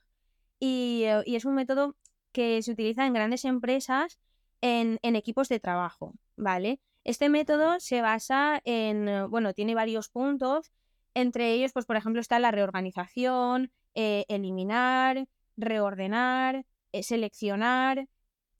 eh, 0.60 1.24
y, 1.26 1.36
es 1.36 1.46
un 1.46 1.56
método 1.56 1.96
que 2.32 2.62
se 2.62 2.72
utiliza 2.72 3.06
en 3.06 3.14
grandes 3.14 3.46
empresas 3.46 4.20
en, 4.62 5.00
equipos 5.04 5.50
de 5.50 5.60
trabajo, 5.60 6.14
¿vale? 6.36 6.80
Este 7.06 7.30
método 7.30 7.80
se 7.80 8.02
basa 8.02 8.62
en, 8.66 9.08
eh, 9.08 9.26
bueno, 9.28 9.54
tiene 9.54 9.76
varios 9.76 10.10
puntos, 10.10 10.74
entre 11.14 11.54
ellos, 11.54 11.72
pues 11.72 11.86
por 11.86 11.96
ejemplo, 11.96 12.20
está 12.20 12.38
la 12.40 12.52
reorganización, 12.52 13.72
eh, 13.94 14.26
eliminar, 14.28 15.28
reordenar, 15.56 16.66
seleccionar, 17.02 18.10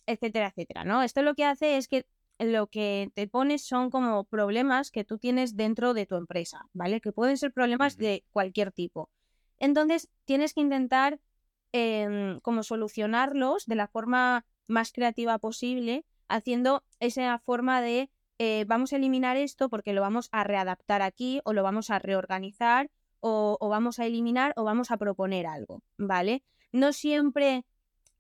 etcétera, 0.06 0.48
etcétera, 0.48 0.86
¿no? 0.86 1.04
Esto 1.04 1.22
lo 1.22 1.36
que 1.36 1.44
hace 1.46 1.76
es 1.76 1.90
que 1.90 2.06
lo 2.40 2.68
que 2.68 3.12
te 3.14 3.28
pones 3.28 3.66
son 3.66 3.90
como 3.90 4.24
problemas 4.24 4.92
que 4.92 5.04
tú 5.04 5.18
tienes 5.18 5.58
dentro 5.58 5.94
de 5.94 6.06
tu 6.06 6.16
empresa, 6.16 6.70
¿vale? 6.74 7.02
Que 7.02 7.12
pueden 7.12 7.38
ser 7.38 7.52
problemas 7.52 7.98
de 7.98 8.24
cualquier 8.32 8.72
tipo. 8.72 9.10
Entonces, 9.58 10.10
tienes 10.26 10.54
que 10.54 10.62
intentar 10.62 11.20
Em, 11.78 12.40
como 12.40 12.64
solucionarlos 12.64 13.66
de 13.66 13.76
la 13.76 13.90
forma 13.90 14.46
más 14.66 14.94
creativa 14.94 15.38
posible, 15.40 16.06
haciendo 16.30 16.86
esa 17.02 17.38
forma 17.40 17.82
de 17.82 18.10
eh, 18.40 18.66
vamos 18.68 18.94
a 18.94 18.98
eliminar 18.98 19.38
esto 19.38 19.70
porque 19.70 19.94
lo 19.94 20.02
vamos 20.02 20.30
a 20.32 20.44
readaptar 20.44 21.02
aquí 21.02 21.42
o 21.46 21.54
lo 21.54 21.64
vamos 21.64 21.90
a 21.90 22.00
reorganizar 22.00 22.90
o, 23.28 23.58
vamos 23.70 23.98
a 24.00 24.06
eliminar 24.06 24.54
o 24.56 24.64
vamos 24.64 24.92
a 24.92 24.98
proponer 24.98 25.48
algo, 25.48 25.82
¿vale? 25.98 26.44
No 26.72 26.94
siempre 26.94 27.66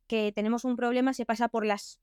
que 0.08 0.32
tenemos 0.32 0.66
un 0.66 0.76
problema 0.76 1.14
se 1.14 1.26
pasa 1.26 1.48
por 1.48 1.66
las 1.66 2.00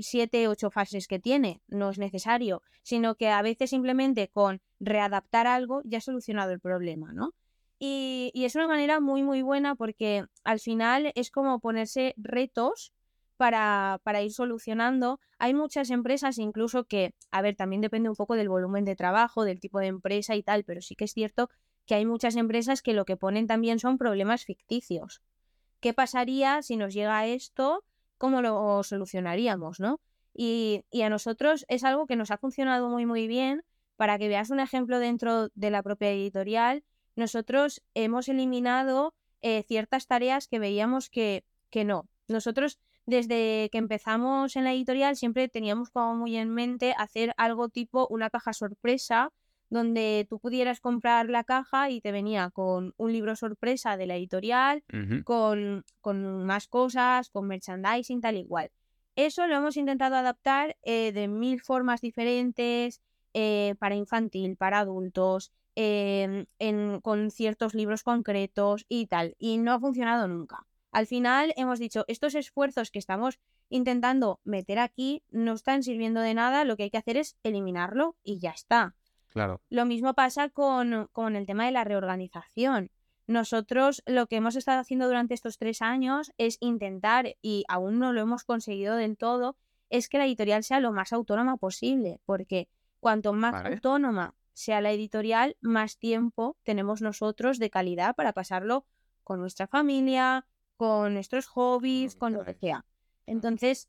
siete, 0.00 0.48
ocho 0.48 0.70
fases 0.70 1.06
que 1.06 1.18
tiene, 1.18 1.60
no 1.68 1.90
es 1.90 1.98
necesario, 1.98 2.62
sino 2.82 3.14
que 3.14 3.28
a 3.28 3.42
veces 3.42 3.70
simplemente 3.70 4.28
con 4.28 4.62
readaptar 4.80 5.46
algo 5.46 5.82
ya 5.84 5.98
ha 5.98 6.00
solucionado 6.00 6.52
el 6.52 6.60
problema, 6.60 7.12
¿no? 7.12 7.34
Y, 7.78 8.32
es 8.34 8.54
una 8.54 8.68
manera 8.68 9.00
muy, 9.00 9.22
muy 9.22 9.42
buena 9.42 9.74
porque 9.74 10.24
al 10.44 10.60
final 10.60 11.12
es 11.14 11.30
como 11.30 11.60
ponerse 11.60 12.14
retos 12.16 12.92
para, 13.36 14.00
para, 14.02 14.22
ir 14.22 14.32
solucionando. 14.32 15.20
Hay 15.38 15.54
muchas 15.54 15.90
empresas 15.90 16.38
incluso 16.38 16.84
que, 16.84 17.14
a 17.30 17.42
ver, 17.42 17.56
también 17.56 17.80
depende 17.82 18.08
un 18.08 18.16
poco 18.16 18.34
del 18.34 18.48
volumen 18.48 18.84
de 18.84 18.96
trabajo, 18.96 19.44
del 19.44 19.60
tipo 19.60 19.78
de 19.78 19.86
empresa 19.86 20.34
y 20.34 20.42
tal, 20.42 20.64
pero 20.64 20.80
sí 20.80 20.96
que 20.96 21.04
es 21.04 21.12
cierto 21.12 21.50
que 21.86 21.94
hay 21.94 22.04
muchas 22.04 22.36
empresas 22.36 22.82
que 22.82 22.92
lo 22.92 23.04
que 23.04 23.16
ponen 23.16 23.46
también 23.46 23.78
son 23.78 23.96
problemas 23.96 24.44
ficticios. 24.44 25.22
¿Qué 25.80 25.94
pasaría 25.94 26.62
si 26.62 26.76
nos 26.76 26.92
llega 26.92 27.26
esto? 27.26 27.84
¿Cómo 28.18 28.42
lo 28.42 28.82
solucionaríamos, 28.82 29.78
no? 29.78 30.00
Y, 30.34 30.84
a 31.02 31.08
nosotros 31.08 31.64
es 31.68 31.84
algo 31.84 32.06
que 32.06 32.16
nos 32.16 32.30
ha 32.30 32.38
funcionado 32.38 32.88
muy, 32.88 33.06
muy 33.06 33.26
bien. 33.26 33.62
Para 33.96 34.18
que 34.18 34.28
veas 34.28 34.50
un 34.50 34.60
ejemplo 34.60 34.98
dentro 34.98 35.48
de 35.54 35.70
la 35.70 35.82
propia 35.82 36.10
editorial, 36.10 36.84
nosotros 37.14 37.82
hemos 37.94 38.28
eliminado 38.28 39.14
eh, 39.40 39.62
ciertas 39.62 40.06
tareas 40.06 40.48
que 40.48 40.58
veíamos 40.58 41.08
que, 41.08 41.44
que 41.70 41.84
no. 41.84 42.06
Nosotros 42.28 42.78
desde 43.06 43.68
que 43.70 43.78
empezamos 43.78 44.56
en 44.56 44.64
la 44.64 44.72
editorial 44.72 45.16
siempre 45.16 45.48
teníamos 45.48 45.90
como 45.90 46.14
muy 46.16 46.36
en 46.36 46.50
mente 46.50 46.94
hacer 46.98 47.32
algo 47.36 47.68
tipo 47.68 48.06
una 48.10 48.30
caja 48.30 48.52
sorpresa 48.52 49.32
donde 49.70 50.26
tú 50.28 50.38
pudieras 50.38 50.80
comprar 50.80 51.28
la 51.28 51.42
caja 51.44 51.90
y 51.90 52.00
te 52.00 52.12
venía 52.12 52.50
con 52.50 52.94
un 52.96 53.12
libro 53.12 53.34
sorpresa 53.34 53.96
de 53.96 54.06
la 54.06 54.14
editorial, 54.16 54.84
con, 55.24 55.84
con 56.00 56.44
más 56.44 56.68
cosas, 56.68 57.30
con 57.30 57.48
merchandising, 57.48 58.20
tal 58.20 58.36
igual. 58.36 58.70
Eso 59.16 59.46
lo 59.48 59.56
hemos 59.56 59.76
intentado 59.76 60.14
adaptar 60.14 60.76
eh, 60.82 61.10
de 61.12 61.26
mil 61.26 61.60
formas 61.62 62.00
diferentes, 62.00 63.00
eh, 63.34 63.74
para 63.80 63.96
infantil, 63.96 64.56
para 64.56 64.78
adultos, 64.78 65.50
em, 65.74 66.46
en- 66.60 67.00
con 67.00 67.30
ciertos 67.32 67.74
libros 67.74 68.02
concretos 68.04 68.84
y 68.88 69.06
tal. 69.06 69.34
Y 69.38 69.58
no 69.58 69.72
ha 69.72 69.80
funcionado 69.80 70.28
nunca. 70.28 70.64
Al 70.96 71.06
final 71.06 71.52
hemos 71.58 71.78
dicho, 71.78 72.06
estos 72.08 72.34
esfuerzos 72.34 72.90
que 72.90 72.98
estamos 72.98 73.38
intentando 73.68 74.40
meter 74.44 74.78
aquí 74.78 75.22
no 75.28 75.52
están 75.52 75.82
sirviendo 75.82 76.22
de 76.22 76.32
nada, 76.32 76.64
lo 76.64 76.74
que 76.78 76.84
hay 76.84 76.90
que 76.90 76.96
hacer 76.96 77.18
es 77.18 77.36
eliminarlo 77.42 78.16
y 78.22 78.38
ya 78.38 78.52
está. 78.52 78.96
Claro. 79.28 79.60
Lo 79.68 79.84
mismo 79.84 80.14
pasa 80.14 80.48
con, 80.48 81.10
con 81.12 81.36
el 81.36 81.44
tema 81.44 81.66
de 81.66 81.72
la 81.72 81.84
reorganización. 81.84 82.90
Nosotros 83.26 84.02
lo 84.06 84.26
que 84.26 84.36
hemos 84.36 84.56
estado 84.56 84.80
haciendo 84.80 85.06
durante 85.06 85.34
estos 85.34 85.58
tres 85.58 85.82
años 85.82 86.32
es 86.38 86.56
intentar, 86.60 87.36
y 87.42 87.64
aún 87.68 87.98
no 87.98 88.14
lo 88.14 88.22
hemos 88.22 88.44
conseguido 88.44 88.96
del 88.96 89.18
todo, 89.18 89.54
es 89.90 90.08
que 90.08 90.16
la 90.16 90.24
editorial 90.24 90.64
sea 90.64 90.80
lo 90.80 90.92
más 90.92 91.12
autónoma 91.12 91.58
posible, 91.58 92.20
porque 92.24 92.70
cuanto 93.00 93.34
más 93.34 93.52
Vale. 93.52 93.74
autónoma 93.74 94.34
sea 94.54 94.80
la 94.80 94.92
editorial, 94.92 95.58
más 95.60 95.98
tiempo 95.98 96.56
tenemos 96.62 97.02
nosotros 97.02 97.58
de 97.58 97.68
calidad 97.68 98.16
para 98.16 98.32
pasarlo 98.32 98.86
con 99.24 99.40
nuestra 99.40 99.66
familia, 99.66 100.46
con 100.76 101.14
nuestros 101.14 101.46
hobbies, 101.46 102.16
con 102.16 102.32
lo 102.32 102.44
que 102.44 102.54
sea. 102.54 102.84
Entonces, 103.26 103.88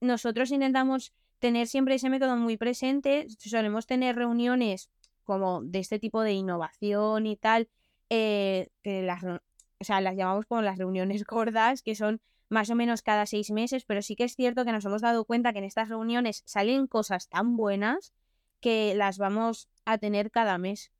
nosotros 0.00 0.50
intentamos 0.50 1.12
tener 1.38 1.66
siempre 1.66 1.94
ese 1.96 2.10
método 2.10 2.36
muy 2.36 2.56
presente. 2.56 3.26
Solemos 3.38 3.86
tener 3.86 4.16
reuniones 4.16 4.90
como 5.24 5.62
de 5.62 5.80
este 5.80 5.98
tipo 5.98 6.22
de 6.22 6.32
innovación 6.32 7.26
y 7.26 7.36
tal, 7.36 7.68
eh, 8.08 8.70
que 8.82 9.02
las, 9.02 9.22
o 9.24 9.84
sea, 9.84 10.00
las 10.00 10.16
llamamos 10.16 10.46
como 10.46 10.62
las 10.62 10.78
reuniones 10.78 11.24
gordas, 11.26 11.82
que 11.82 11.94
son 11.94 12.20
más 12.48 12.70
o 12.70 12.74
menos 12.74 13.02
cada 13.02 13.26
seis 13.26 13.50
meses, 13.50 13.84
pero 13.84 14.00
sí 14.00 14.16
que 14.16 14.24
es 14.24 14.34
cierto 14.34 14.64
que 14.64 14.72
nos 14.72 14.84
hemos 14.84 15.02
dado 15.02 15.24
cuenta 15.24 15.52
que 15.52 15.58
en 15.58 15.64
estas 15.64 15.88
reuniones 15.88 16.42
salen 16.46 16.86
cosas 16.86 17.28
tan 17.28 17.56
buenas 17.56 18.14
que 18.60 18.94
las 18.94 19.18
vamos 19.18 19.68
a 19.84 19.98
tener 19.98 20.30
cada 20.30 20.56
mes. 20.58 20.90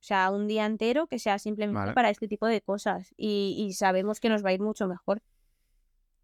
O 0.00 0.04
sea, 0.08 0.30
un 0.30 0.46
día 0.46 0.64
entero 0.64 1.06
que 1.08 1.18
sea 1.18 1.38
simplemente 1.38 1.80
Vale. 1.80 1.92
para 1.92 2.10
este 2.10 2.28
tipo 2.28 2.46
de 2.46 2.60
cosas 2.60 3.12
y, 3.16 3.56
y 3.58 3.72
sabemos 3.72 4.20
que 4.20 4.28
nos 4.28 4.44
va 4.44 4.50
a 4.50 4.52
ir 4.52 4.60
mucho 4.60 4.86
mejor. 4.86 5.22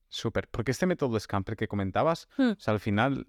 Súper. 0.08 0.48
Porque 0.48 0.70
este 0.70 0.86
método 0.86 1.18
Scamper 1.18 1.56
que 1.56 1.66
comentabas, 1.68 2.28
Hmm. 2.36 2.52
o 2.52 2.60
sea, 2.60 2.72
al 2.74 2.80
final 2.80 3.26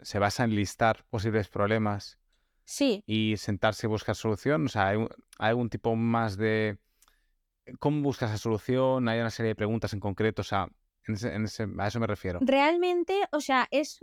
se 0.00 0.18
basa 0.18 0.44
en 0.44 0.54
listar 0.56 1.04
posibles 1.08 1.48
problemas 1.48 2.18
Sí, 2.64 3.04
y 3.06 3.36
sentarse 3.36 3.86
y 3.86 3.88
buscar 3.90 4.16
solución. 4.16 4.66
O 4.66 4.68
sea, 4.68 4.88
hay, 4.88 4.96
un- 4.96 5.08
hay 5.38 5.50
algún 5.50 5.70
tipo 5.70 5.94
más 5.94 6.36
de 6.36 6.78
cómo 7.78 8.02
buscas 8.02 8.30
esa 8.30 8.38
solución, 8.38 9.08
hay 9.08 9.20
una 9.20 9.30
serie 9.30 9.50
de 9.50 9.54
preguntas 9.54 9.92
en 9.92 10.00
concreto, 10.00 10.42
o 10.42 10.44
sea, 10.44 10.68
en 11.06 11.14
ese- 11.14 11.32
en 11.32 11.44
ese- 11.44 11.68
a 11.78 11.86
eso 11.86 12.00
me 12.00 12.08
refiero. 12.08 12.40
Realmente, 12.42 13.14
o 13.30 13.40
sea, 13.40 13.68
es. 13.70 14.00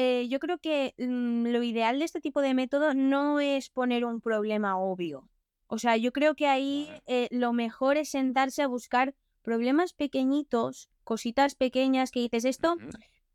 Eh, 0.00 0.28
yo 0.28 0.38
creo 0.38 0.58
que 0.58 0.94
mm, 0.96 1.48
lo 1.48 1.60
ideal 1.64 1.98
de 1.98 2.04
este 2.04 2.20
tipo 2.20 2.40
de 2.40 2.54
método 2.54 2.94
no 2.94 3.40
es 3.40 3.68
poner 3.68 4.04
un 4.04 4.20
problema 4.20 4.78
obvio. 4.78 5.28
O 5.66 5.80
sea, 5.80 5.96
yo 5.96 6.12
creo 6.12 6.36
que 6.36 6.46
ahí 6.46 6.88
eh, 7.06 7.26
lo 7.32 7.52
mejor 7.52 7.96
es 7.96 8.10
sentarse 8.10 8.62
a 8.62 8.68
buscar 8.68 9.16
problemas 9.42 9.94
pequeñitos, 9.94 10.88
cositas 11.02 11.56
pequeñas 11.56 12.12
que 12.12 12.20
dices, 12.20 12.44
esto 12.44 12.76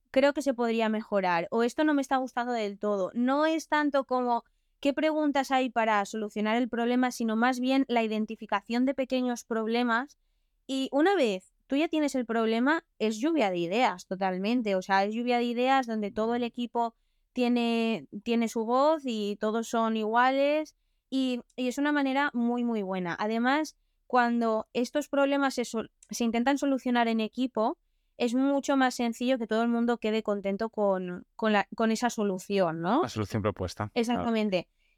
creo 0.10 0.34
que 0.34 0.41
se 0.41 0.53
podría 0.53 0.88
mejorar 0.88 1.50
o 1.51 1.63
esto 1.63 1.84
no 1.84 1.93
me 1.93 2.01
está 2.01 2.15
gustando 2.15 2.53
del 2.53 2.79
todo. 2.79 3.12
No 3.13 3.46
es 3.46 3.67
tanto 3.67 4.05
como 4.05 4.46
qué 4.79 4.93
preguntas 4.93 5.51
hay 5.51 5.70
para 5.70 6.05
solucionar 6.05 6.55
el 6.55 6.70
problema, 6.70 7.12
sino 7.12 7.36
más 7.36 7.60
bien 7.60 7.84
la 7.89 8.03
identificación 8.03 8.86
de 8.86 8.93
pequeños 8.93 9.43
problemas 9.43 10.17
y 10.65 10.88
una 10.93 11.13
vez 11.17 11.52
tú 11.67 11.75
ya 11.75 11.88
tienes 11.88 12.15
el 12.15 12.25
problema, 12.25 12.84
es 13.00 13.17
lluvia 13.17 13.50
de 13.50 13.58
ideas 13.58 14.05
totalmente. 14.05 14.75
O 14.75 14.82
sea, 14.82 15.03
es 15.05 15.13
lluvia 15.13 15.38
de 15.38 15.46
ideas 15.46 15.88
donde 15.88 16.12
todo 16.12 16.36
el 16.36 16.43
equipo 16.43 16.96
tiene, 17.34 18.08
tiene 18.24 18.48
su 18.48 18.65
voz 18.65 19.03
y 19.05 19.38
todos 19.39 19.67
son 19.67 19.98
iguales 19.98 20.75
y, 21.10 21.41
y 21.55 21.67
es 21.67 21.77
una 21.77 21.91
manera 21.91 22.29
muy, 22.34 22.63
muy 22.63 22.82
buena. 22.82 23.15
Además, 23.20 23.75
cuando 24.08 24.67
estos 24.74 25.08
problemas 25.08 25.55
se, 25.55 25.63
se 25.65 26.24
intentan 26.24 26.58
solucionar 26.58 27.08
en 27.08 27.20
equipo, 27.20 27.77
es 28.17 28.36
mucho 28.36 28.77
más 28.77 28.96
sencillo 28.96 29.38
que 29.38 29.48
todo 29.48 29.63
el 29.63 29.70
mundo 29.70 29.98
quede 29.98 30.24
contento 30.24 30.70
con, 30.70 31.25
con, 31.36 31.53
la, 31.53 31.67
con 31.75 31.91
esa 31.91 32.10
solución, 32.10 32.82
¿no? 32.82 33.01
La 33.01 33.10
solución 33.10 33.41
propuesta. 33.41 33.91
claro. 34.13 34.29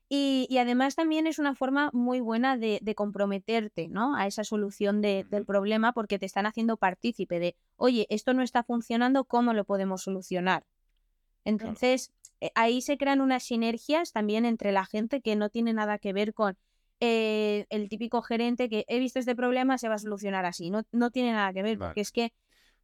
Y, 0.08 0.46
y 0.50 0.60
además 0.60 0.96
también 0.96 1.26
es 1.26 1.40
una 1.40 1.56
forma 1.56 1.90
muy 1.92 2.20
buena 2.20 2.58
de, 2.58 2.80
de 2.82 2.96
comprometerte, 2.96 3.88
¿no? 3.88 4.16
A 4.16 4.28
esa 4.28 4.44
solución 4.44 5.02
de- 5.02 5.26
del 5.30 5.46
problema 5.46 5.94
porque 5.94 6.20
te 6.20 6.28
están 6.28 6.46
haciendo 6.46 6.78
partícipe 6.78 7.40
de, 7.40 7.56
oye, 7.76 8.06
esto 8.10 8.34
no 8.34 8.44
está 8.44 8.64
funcionando, 8.64 9.24
¿cómo 9.26 9.54
lo 9.54 9.66
podemos 9.66 10.04
solucionar? 10.04 10.64
Entonces, 11.44 12.12
eh, 12.42 12.52
ahí 12.56 12.82
se 12.82 12.98
crean 12.98 13.22
unas 13.22 13.44
sinergias 13.44 14.12
también 14.12 14.46
entre 14.46 14.72
la 14.72 14.86
gente 14.86 15.22
que 15.22 15.36
no 15.36 15.50
tiene 15.50 15.74
nada 15.74 15.98
que 15.98 16.14
ver 16.14 16.34
con 16.34 16.58
eh, 17.00 17.66
el 17.70 17.90
típico 17.90 18.22
gerente 18.22 18.70
que 18.70 18.86
he 18.88 19.00
visto 19.00 19.20
este 19.20 19.36
problema, 19.36 19.78
se 19.78 19.90
va 19.90 19.96
a 19.96 20.00
solucionar 20.00 20.46
así. 20.46 20.70
No, 20.70 20.84
no 20.92 21.10
tiene 21.12 21.32
nada 21.34 21.52
que 21.54 21.64
ver, 21.64 21.78
Vale. 21.78 21.90
porque 21.90 22.02
es 22.02 22.12
que 22.12 22.32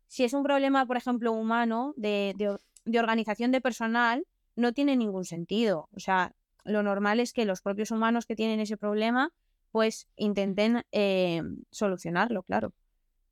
si 0.07 0.23
es 0.23 0.33
un 0.33 0.43
problema, 0.43 0.85
por 0.85 0.97
ejemplo, 0.97 1.31
humano, 1.31 1.93
de, 1.97 2.33
de 2.35 2.57
de 2.83 2.99
organización 2.99 3.51
de 3.51 3.61
personal, 3.61 4.25
no 4.55 4.73
tiene 4.73 4.97
ningún 4.97 5.23
sentido. 5.23 5.87
O 5.95 5.99
sea, 5.99 6.33
lo 6.63 6.83
normal 6.83 7.19
es 7.19 7.33
que 7.33 7.45
los 7.45 7.61
propios 7.61 7.91
humanos 7.91 8.25
que 8.25 8.35
tienen 8.35 8.59
ese 8.59 8.77
problema, 8.77 9.31
pues 9.71 10.07
intenten 10.15 10.83
eh, 10.91 11.41
solucionarlo, 11.71 12.43
claro. 12.43 12.73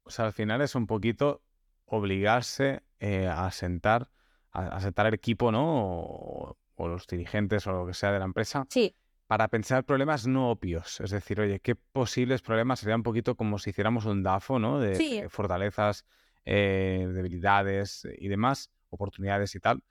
O 0.04 0.10
sea, 0.10 0.26
al 0.26 0.34
final 0.34 0.62
es 0.62 0.76
un 0.76 0.88
poquito 0.88 1.42
obligarse 1.86 2.82
eh, 3.00 3.28
a 3.28 3.52
sentar, 3.52 4.10
a, 4.52 4.68
a 4.68 4.80
sentar 4.80 5.06
el 5.08 5.14
equipo, 5.14 5.52
¿no? 5.52 5.64
O, 5.86 6.58
o 6.76 6.88
los 6.88 7.08
dirigentes 7.08 7.68
o 7.68 7.72
lo 7.74 7.86
que 7.86 7.94
sea 7.94 8.12
de 8.12 8.20
la 8.20 8.26
empresa, 8.26 8.66
Sí, 8.70 8.96
para 9.28 9.48
pensar 9.50 9.84
problemas 9.84 10.26
no 10.26 10.50
obvios. 10.50 11.02
Es 11.02 11.12
decir, 11.12 11.40
oye, 11.40 11.60
¿qué 11.60 11.76
posibles 11.76 12.42
problemas 12.42 12.80
sería 12.80 12.96
un 12.96 13.04
poquito 13.04 13.36
como 13.36 13.60
si 13.60 13.70
hiciéramos 13.72 14.06
un 14.06 14.24
DAFO, 14.24 14.58
¿no? 14.60 14.80
De, 14.80 14.96
Sí. 14.96 15.22
de 15.22 15.30
fortalezas, 15.30 16.06
eh, 16.46 17.08
debilidades 17.14 18.08
y 18.18 18.28
demás, 18.28 18.72
oportunidades 18.90 19.54
y 19.56 19.60
tal. 19.60 19.84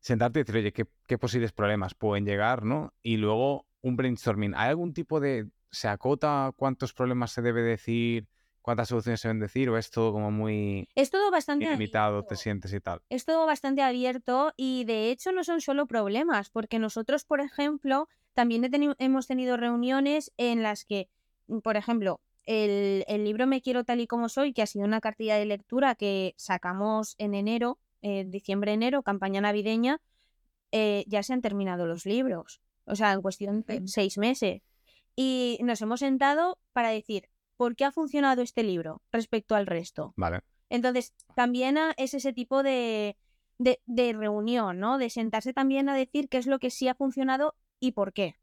Sentarte 0.00 0.40
y 0.40 0.42
decir, 0.44 0.56
oye, 0.56 0.72
¿qué, 0.72 0.86
qué 1.06 1.18
posibles 1.18 1.52
problemas 1.52 1.94
pueden 1.94 2.24
llegar, 2.24 2.64
¿no? 2.64 2.92
Y 3.02 3.16
luego 3.16 3.66
un 3.82 3.96
brainstorming. 3.96 4.54
¿Hay 4.54 4.68
algún 4.70 4.92
tipo 4.94 5.20
de... 5.20 5.48
¿Se 5.70 5.88
acota 5.88 6.52
cuántos 6.56 6.92
problemas 6.94 7.30
se 7.32 7.42
debe 7.42 7.62
decir? 7.62 8.26
¿Cuántas 8.62 8.88
soluciones 8.88 9.20
se 9.20 9.28
deben 9.28 9.40
decir? 9.40 9.68
¿O 9.70 9.76
es 9.76 9.90
todo 9.90 10.12
como 10.12 10.30
muy 10.30 10.88
es 10.94 11.10
todo 11.10 11.30
bastante 11.30 11.64
ilimitado, 11.66 12.08
abierto. 12.18 12.28
te 12.28 12.36
sientes 12.36 12.72
y 12.72 12.80
tal? 12.80 13.00
es 13.10 13.24
todo 13.24 13.46
bastante 13.46 13.82
abierto 13.82 14.52
y 14.56 14.84
de 14.84 15.10
hecho 15.10 15.32
no 15.32 15.44
son 15.44 15.60
solo 15.60 15.86
problemas, 15.86 16.50
porque 16.50 16.78
nosotros, 16.78 17.24
por 17.24 17.40
ejemplo, 17.40 18.08
también 18.34 18.64
he 18.64 18.70
teni- 18.70 18.94
hemos 18.98 19.26
tenido 19.26 19.56
reuniones 19.56 20.32
en 20.36 20.62
las 20.62 20.84
que, 20.84 21.08
mm, 21.48 21.58
por 21.58 21.76
ejemplo, 21.76 22.20
el, 22.46 23.04
el 23.08 23.24
libro 23.24 23.46
Me 23.46 23.60
quiero 23.60 23.84
tal 23.84 24.00
y 24.00 24.06
como 24.06 24.28
soy, 24.28 24.52
que 24.54 24.62
ha 24.62 24.66
sido 24.66 24.84
una 24.86 25.00
cartilla 25.00 25.36
de 25.36 25.44
lectura 25.46 25.94
que 25.94 26.34
sacamos 26.36 27.14
en 27.18 27.34
enero, 27.34 27.78
eh, 28.02 28.24
diciembre-enero, 28.26 29.02
campaña 29.02 29.40
navideña, 29.40 30.00
eh, 30.72 31.04
ya 31.06 31.22
se 31.22 31.32
han 31.32 31.40
terminado 31.40 31.86
los 31.86 32.06
libros, 32.06 32.60
o 32.84 32.94
sea, 32.94 33.12
en 33.12 33.22
cuestión 33.22 33.62
de 33.66 33.86
seis 33.86 34.18
meses. 34.18 34.62
Y 35.16 35.58
nos 35.62 35.80
hemos 35.82 36.00
sentado 36.00 36.58
para 36.72 36.90
decir, 36.90 37.28
¿por 37.56 37.74
qué 37.74 37.84
ha 37.84 37.92
funcionado 37.92 38.42
este 38.42 38.62
libro 38.62 39.02
respecto 39.10 39.54
al 39.54 39.66
resto? 39.66 40.12
Vale. 40.16 40.40
Entonces, 40.70 41.14
también 41.34 41.78
es 41.96 42.14
ese 42.14 42.32
tipo 42.32 42.62
de, 42.62 43.16
de, 43.58 43.80
de 43.86 44.12
reunión, 44.12 44.78
¿no? 44.78 44.98
De 44.98 45.10
sentarse 45.10 45.52
también 45.52 45.88
a 45.88 45.94
decir 45.94 46.28
qué 46.28 46.38
es 46.38 46.46
lo 46.46 46.58
que 46.58 46.70
sí 46.70 46.88
ha 46.88 46.94
funcionado 46.94 47.54
y 47.80 47.92
por 47.92 48.12
qué. 48.12 48.36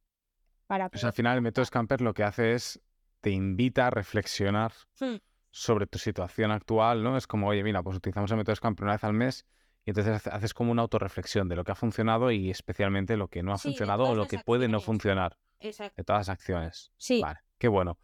Para 0.67 0.89
Pues 0.89 1.03
al 1.03 1.13
final 1.13 1.35
el 1.35 1.41
método 1.41 1.65
Scamper 1.65 2.01
lo 2.01 2.13
que 2.13 2.23
hace 2.23 2.53
es 2.53 2.81
te 3.21 3.29
invita 3.29 3.87
a 3.87 3.89
reflexionar 3.89 4.73
Hmm, 4.99 5.15
sobre 5.57 5.87
tu 5.87 5.97
situación 5.99 6.51
actual, 6.51 7.01
¿no? 7.01 7.15
Es 7.15 7.27
como, 7.27 7.47
oye, 7.47 7.63
mira, 7.63 7.81
pues 7.81 7.95
utilizamos 7.95 8.29
el 8.29 8.35
método 8.35 8.57
Scamper 8.57 8.83
una 8.83 8.91
vez 8.93 9.05
al 9.05 9.13
mes 9.13 9.45
y 9.85 9.91
entonces 9.91 10.13
hace- 10.15 10.29
haces 10.29 10.53
como 10.53 10.71
una 10.73 10.81
autorreflexión 10.81 11.47
de 11.47 11.55
lo 11.55 11.63
que 11.63 11.71
ha 11.71 11.75
funcionado 11.75 12.29
y 12.29 12.49
especialmente 12.51 13.15
lo 13.15 13.29
que 13.29 13.41
no 13.41 13.53
ha 13.53 13.57
Sí, 13.57 13.69
funcionado 13.69 14.03
o 14.03 14.15
lo 14.15 14.27
que 14.27 14.37
puede 14.39 14.67
no 14.67 14.81
funcionar, 14.81 15.37
Exacto. 15.61 15.93
de 15.95 16.03
todas 16.03 16.27
las 16.27 16.29
acciones. 16.37 16.91
Sí, 16.97 17.21
Vale, 17.21 17.39
qué 17.57 17.69
bueno. 17.69 17.97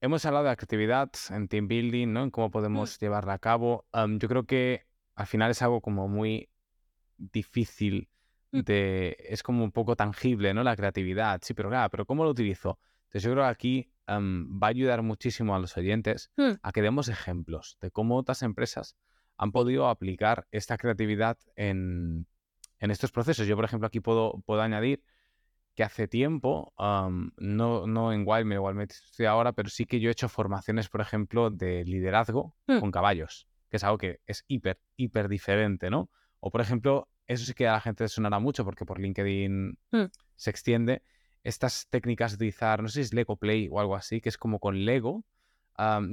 Hemos 0.00 0.24
hablado 0.26 0.44
de 0.44 0.50
la 0.50 0.56
creatividad 0.56 1.10
en 1.30 1.48
team 1.48 1.66
building, 1.66 2.12
¿no? 2.12 2.22
En 2.22 2.30
cómo 2.30 2.48
Hmm. 2.48 2.52
podemos 2.52 2.98
llevarla 3.00 3.32
a 3.32 3.38
cabo. 3.40 3.84
Yo 3.92 4.28
creo 4.28 4.44
que 4.46 4.86
al 5.16 5.26
final 5.26 5.50
es 5.50 5.60
algo 5.62 5.80
como 5.80 6.06
muy 6.06 6.48
difícil 7.18 8.08
Mm. 8.52 8.60
de... 8.60 9.16
Es 9.28 9.42
como 9.42 9.64
un 9.64 9.72
poco 9.72 9.96
tangible, 9.96 10.54
¿no? 10.54 10.62
La 10.62 10.76
creatividad. 10.76 11.40
Sí, 11.42 11.52
pero 11.52 11.68
claro, 11.68 11.90
pero 11.90 12.06
¿cómo 12.06 12.22
lo 12.22 12.30
utilizo? 12.30 12.78
Entonces 13.16 13.30
yo 13.30 13.32
creo 13.32 13.44
que 13.44 13.50
aquí 13.50 13.90
em, 14.08 14.46
va 14.62 14.66
a 14.66 14.70
ayudar 14.70 15.02
muchísimo 15.02 15.56
a 15.56 15.58
los 15.58 15.74
oyentes 15.78 16.30
Mm. 16.36 16.52
a 16.62 16.70
que 16.72 16.82
demos 16.82 17.08
ejemplos 17.08 17.78
de 17.80 17.90
cómo 17.90 18.16
otras 18.16 18.42
empresas 18.42 18.94
han 19.38 19.52
podido 19.52 19.88
aplicar 19.88 20.46
esta 20.50 20.76
creatividad 20.76 21.38
en, 21.56 22.26
en 22.78 22.90
estos 22.90 23.12
procesos. 23.12 23.46
Yo, 23.46 23.56
por 23.56 23.64
ejemplo, 23.64 23.86
aquí 23.86 24.00
puedo, 24.00 24.42
puedo 24.44 24.60
añadir 24.60 25.02
que 25.74 25.82
hace 25.82 26.08
tiempo, 26.08 26.74
no, 26.78 27.86
no 27.86 28.12
en 28.12 28.24
Wildme, 28.26 28.58
Wildme 28.58 28.84
estoy 28.84 29.24
ahora, 29.26 29.52
pero 29.52 29.70
sí 29.70 29.86
que 29.86 29.98
yo 29.98 30.08
he 30.10 30.12
hecho 30.12 30.28
formaciones, 30.28 30.88
por 30.90 31.00
ejemplo, 31.00 31.48
de 31.50 31.84
liderazgo 31.84 32.54
Mm. 32.66 32.80
con 32.80 32.90
caballos, 32.90 33.48
que 33.70 33.78
es 33.78 33.84
algo 33.84 33.96
que 33.98 34.20
es 34.26 34.44
hiper, 34.46 34.78
hiper 34.96 35.28
diferente, 35.28 35.88
¿no? 35.88 36.10
O, 36.40 36.50
por 36.50 36.60
ejemplo, 36.60 37.08
eso 37.26 37.44
sí 37.46 37.54
que 37.54 37.66
a 37.66 37.72
la 37.72 37.80
gente 37.80 38.04
le 38.04 38.08
sonará 38.08 38.38
mucho 38.40 38.62
porque 38.64 38.84
por 38.84 39.00
LinkedIn 39.00 39.78
Mm. 39.90 40.04
se 40.34 40.50
extiende, 40.50 41.02
estas 41.46 41.86
técnicas 41.90 42.32
de 42.32 42.36
utilizar, 42.36 42.82
no 42.82 42.88
sé 42.88 42.94
si 42.94 43.00
es 43.02 43.14
Lego 43.14 43.36
Play 43.36 43.68
o 43.70 43.80
algo 43.80 43.94
así, 43.96 44.20
que 44.20 44.28
es 44.28 44.36
como 44.38 44.58
con 44.58 44.84
Lego, 44.84 45.24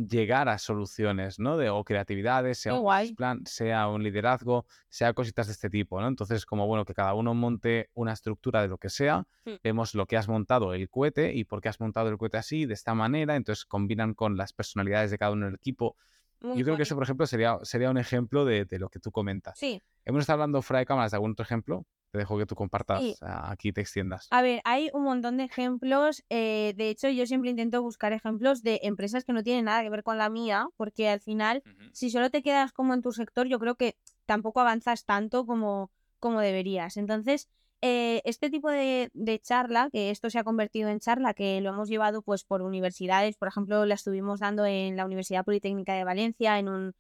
llegar 0.09 0.49
a 0.49 0.57
soluciones, 0.57 1.39
¿no? 1.39 1.57
De, 1.57 1.69
o 1.69 1.83
creatividades, 1.83 2.59
sea 2.59 2.73
un 2.73 3.15
plan, 3.15 3.45
sea 3.45 3.87
un 3.87 4.03
liderazgo, 4.03 4.65
sea 4.89 5.13
cositas 5.13 5.47
de 5.47 5.53
este 5.53 5.69
tipo, 5.69 6.01
¿no? 6.01 6.07
Entonces, 6.07 6.45
como 6.45 6.67
bueno, 6.67 6.83
que 6.85 6.93
cada 6.93 7.13
uno 7.13 7.33
monte 7.33 7.89
una 7.93 8.11
estructura 8.11 8.61
de 8.61 8.67
lo 8.67 8.77
que 8.77 8.89
sea, 8.89 9.25
Mm. 9.45 9.55
vemos 9.63 9.93
lo 9.93 10.05
que 10.05 10.15
has 10.17 10.27
montado 10.27 10.73
el 10.73 10.89
cohete 10.89 11.33
y 11.33 11.43
por 11.43 11.59
qué 11.61 11.69
has 11.69 11.79
montado 11.79 12.09
el 12.09 12.17
cohete 12.17 12.37
así, 12.37 12.65
de 12.65 12.73
esta 12.73 12.93
manera, 12.93 13.35
entonces 13.35 13.65
combinan 13.65 14.13
con 14.13 14.37
las 14.37 14.53
personalidades 14.53 15.11
de 15.11 15.17
cada 15.17 15.31
uno 15.31 15.45
del 15.47 15.55
equipo. 15.55 15.95
Muy 16.41 16.57
Yo 16.57 16.63
creo 16.65 16.77
que 16.77 16.83
eso, 16.83 16.95
por 16.95 17.03
ejemplo, 17.03 17.25
sería, 17.25 17.57
sería 17.63 17.89
un 17.89 17.97
ejemplo 17.97 18.43
de, 18.45 18.65
de 18.65 18.79
lo 18.79 18.89
que 18.89 18.99
tú 18.99 19.11
comentas. 19.11 19.57
Sí. 19.57 19.81
Hemos 20.05 20.21
estado 20.21 20.35
hablando 20.35 20.61
fuera 20.61 20.79
de 20.79 20.85
cámaras 20.85 21.11
de 21.11 21.17
algún 21.17 21.31
otro 21.31 21.43
ejemplo. 21.43 21.85
Te 22.13 22.20
dejo 22.20 22.38
que 22.38 22.46
tú 22.46 22.53
compartas 22.53 23.01
Sí. 23.01 23.15
aquí 23.22 23.70
y 23.70 23.74
te 23.74 23.82
extiendas. 23.82 24.27
A 24.29 24.43
ver, 24.43 24.62
hay 24.65 24.91
un 24.93 25.01
montón 25.03 25.38
de 25.38 25.46
ejemplos. 25.46 26.24
eh, 26.29 26.75
de 26.77 26.89
hecho, 26.89 27.10
yo 27.10 27.25
siempre 27.25 27.50
intento 27.50 27.82
buscar 27.82 28.13
ejemplos 28.13 28.62
de 28.62 28.79
empresas 28.84 29.25
que 29.25 29.34
no 29.34 29.41
tienen 29.41 29.65
nada 29.65 29.82
que 29.82 29.89
ver 29.89 30.03
con 30.03 30.20
la 30.20 30.29
mía, 30.29 30.67
porque 30.77 31.10
al 31.10 31.22
final, 31.22 31.63
si 31.91 32.12
solo 32.12 32.29
te 32.29 32.43
quedas 32.43 32.72
como 32.72 32.93
en 32.93 33.01
tu 33.01 33.12
sector, 33.13 33.48
yo 33.48 33.58
creo 33.58 33.74
que 33.74 33.98
tampoco 34.27 34.60
avanzas 34.62 35.05
tanto 35.05 35.48
como, 35.48 35.89
como 36.20 36.39
deberías. 36.39 36.98
Entonces, 36.98 37.50
eh, 37.82 38.22
este 38.25 38.51
tipo 38.51 38.70
de, 38.70 39.10
de 39.15 39.39
charla, 39.39 39.89
que 39.91 40.12
esto 40.12 40.29
se 40.29 40.38
ha 40.38 40.43
convertido 40.43 40.89
en 40.89 41.00
charla, 41.00 41.34
que 41.34 41.62
lo 41.62 41.70
hemos 41.72 41.89
llevado 41.89 42.22
pues 42.22 42.43
por 42.43 42.62
universidades, 42.62 43.38
por 43.38 43.48
ejemplo, 43.48 43.88
la 43.88 43.96
estuvimos 43.96 44.39
dando 44.39 44.67
en 44.67 44.96
la 44.98 45.05
Universidad 45.05 45.43
Politécnica 45.43 45.96
de 45.96 46.03
Valencia, 46.03 46.60
en 46.60 46.70
un, 46.70 46.93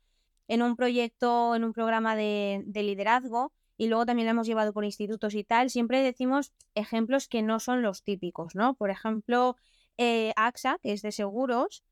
en 0.47 0.63
un 0.63 0.75
proyecto, 0.75 1.55
en 1.55 1.65
un 1.65 1.71
programa 1.71 2.15
de, 2.15 2.63
de 2.65 2.81
liderazgo, 2.81 3.53
y 3.77 3.87
luego 3.87 4.05
también 4.05 4.25
la 4.27 4.31
hemos 4.31 4.47
llevado 4.47 4.73
por 4.73 4.85
institutos 4.85 5.33
y 5.33 5.43
tal. 5.43 5.69
Siempre 5.69 6.01
decimos 6.01 6.53
ejemplos 6.75 7.27
que 7.27 7.41
no 7.41 7.59
son 7.59 7.81
los 7.81 8.03
típicos, 8.03 8.55
¿no? 8.55 8.75
Por 8.75 8.89
ejemplo, 8.89 9.55
eh, 9.97 10.33
AXA, 10.35 10.77
que 10.81 10.93
es 10.93 11.01
de 11.01 11.11
seguros, 11.11 11.83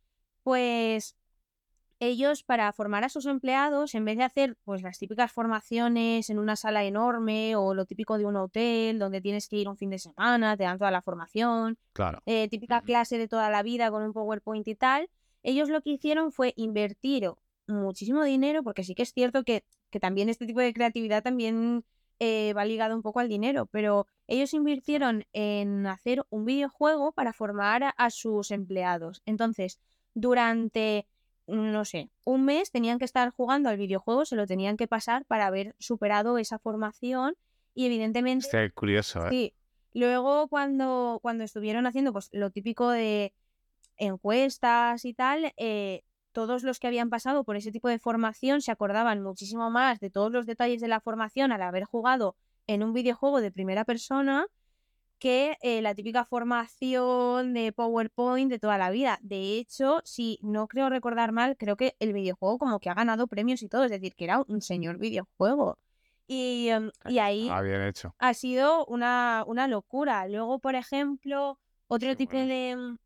pues 0.44 1.16
ellos 2.00 2.42
para 2.44 2.74
formar 2.74 3.04
a 3.04 3.10
sus 3.10 3.28
empleados, 3.28 3.94
en 3.94 4.06
vez 4.06 4.18
de 4.18 4.24
hacer 4.24 4.58
pues 4.64 4.82
las 4.82 4.98
típicas 4.98 5.32
formaciones 5.32 6.32
en 6.32 6.40
una 6.40 6.56
sala 6.56 6.84
enorme 6.84 7.56
o 7.56 7.76
lo 7.76 7.86
típico 7.86 8.18
de 8.18 8.26
un 8.26 8.38
hotel 8.38 8.98
donde 8.98 9.22
tienes 9.22 9.48
que 9.48 9.58
ir 9.58 9.70
un 9.70 9.78
fin 9.78 9.92
de 9.92 10.00
semana, 10.00 10.58
te 10.58 10.64
dan 10.64 10.80
toda 10.80 10.90
la 10.90 11.04
formación, 11.04 11.78
Claro. 11.94 12.24
eh, 12.26 12.48
típica 12.50 12.82
clase 12.82 13.20
de 13.20 13.28
toda 13.28 13.52
la 13.52 13.62
vida 13.62 13.92
con 13.92 14.02
un 14.02 14.14
PowerPoint 14.14 14.68
y 14.68 14.74
tal, 14.76 15.10
ellos 15.44 15.70
lo 15.70 15.82
que 15.82 15.92
hicieron 15.92 16.32
fue 16.32 16.54
invertir 16.58 17.30
muchísimo 17.68 18.24
dinero, 18.24 18.64
porque 18.64 18.84
sí 18.84 18.96
que 18.96 19.04
es 19.04 19.14
cierto 19.14 19.44
que, 19.44 19.64
que 19.92 20.00
también 20.00 20.30
este 20.30 20.48
tipo 20.48 20.60
de 20.60 20.74
creatividad 20.74 21.22
también 21.22 21.86
eh, 22.20 22.54
va 22.54 22.66
ligado 22.66 22.96
un 22.96 23.02
poco 23.02 23.20
al 23.20 23.30
dinero, 23.30 23.68
pero 23.68 24.08
ellos 24.28 24.54
invirtieron 24.54 25.26
en 25.34 25.86
hacer 25.86 26.26
un 26.30 26.46
videojuego 26.46 27.12
para 27.12 27.34
formar 27.34 27.84
a, 27.84 27.90
a 27.90 28.10
sus 28.10 28.52
empleados. 28.52 29.22
Entonces, 29.26 29.80
durante, 30.14 31.08
no 31.48 31.86
sé, 31.86 32.10
un 32.26 32.46
mes 32.46 32.72
tenían 32.72 33.00
que 33.00 33.06
estar 33.06 33.32
jugando 33.32 33.70
al 33.70 33.78
videojuego, 33.78 34.26
se 34.26 34.36
lo 34.36 34.48
tenían 34.48 34.78
que 34.78 34.88
pasar 34.88 35.26
para 35.26 35.48
haber 35.48 35.76
superado 35.80 36.38
esa 36.38 36.58
formación 36.60 37.36
y 37.74 37.86
evidentemente... 37.86 38.48
Qué 38.52 38.72
curioso, 38.72 39.28
¿eh? 39.28 39.30
Sí. 39.30 39.54
Luego 39.94 40.48
cuando, 40.48 41.20
cuando 41.22 41.44
estuvieron 41.44 41.86
haciendo 41.86 42.14
pues 42.14 42.30
lo 42.32 42.50
típico 42.50 42.90
de 42.90 43.34
encuestas 43.98 45.04
y 45.06 45.14
tal, 45.14 45.54
eh, 45.58 46.04
todos 46.32 46.64
los 46.64 46.80
que 46.80 46.88
habían 46.88 47.10
pasado 47.10 47.44
por 47.44 47.56
ese 47.56 47.72
tipo 47.72 47.88
de 47.90 48.00
formación 48.00 48.62
se 48.62 48.72
acordaban 48.72 49.22
muchísimo 49.22 49.70
más 49.70 50.00
de 50.00 50.10
todos 50.10 50.32
los 50.32 50.46
detalles 50.46 50.82
de 50.82 50.88
la 50.88 51.00
formación 51.02 51.52
al 51.52 51.62
haber 51.62 51.84
jugado 51.86 52.36
en 52.68 52.84
un 52.84 52.94
videojuego 52.94 53.42
de 53.42 53.52
primera 53.52 53.86
persona 53.86 54.46
que 55.20 55.58
eh, 55.62 55.82
la 55.84 55.94
típica 55.94 56.26
formación 56.26 57.54
de 57.54 57.72
PowerPoint 57.72 58.50
de 58.50 58.58
toda 58.60 58.78
la 58.80 58.90
vida. 58.90 59.20
De 59.22 59.58
hecho, 59.60 60.02
si 60.04 60.40
no 60.42 60.68
creo 60.68 60.90
recordar 60.90 61.32
mal, 61.32 61.58
creo 61.58 61.76
que 61.76 61.96
el 62.00 62.12
videojuego 62.14 62.58
como 62.58 62.80
que 62.80 62.90
ha 62.90 62.96
ganado 62.96 63.28
premios 63.28 63.62
y 63.62 63.70
todo, 63.70 63.84
es 63.84 63.92
decir, 63.92 64.16
que 64.16 64.24
era 64.24 64.44
un 64.48 64.62
señor 64.62 64.98
videojuego. 64.98 65.78
Y, 66.28 66.70
em, 66.70 66.90
y 67.08 67.20
ahí 67.20 67.50
Ah, 67.52 67.62
bien 67.62 67.82
hecho. 67.84 68.16
ha 68.18 68.34
sido 68.34 68.86
una, 68.88 69.44
una 69.46 69.68
locura. 69.68 70.28
Luego, 70.28 70.58
por 70.60 70.74
ejemplo, 70.76 71.60
otro 71.88 72.16
tipo 72.16 72.34
bueno. 72.38 72.48
de, 72.48 72.98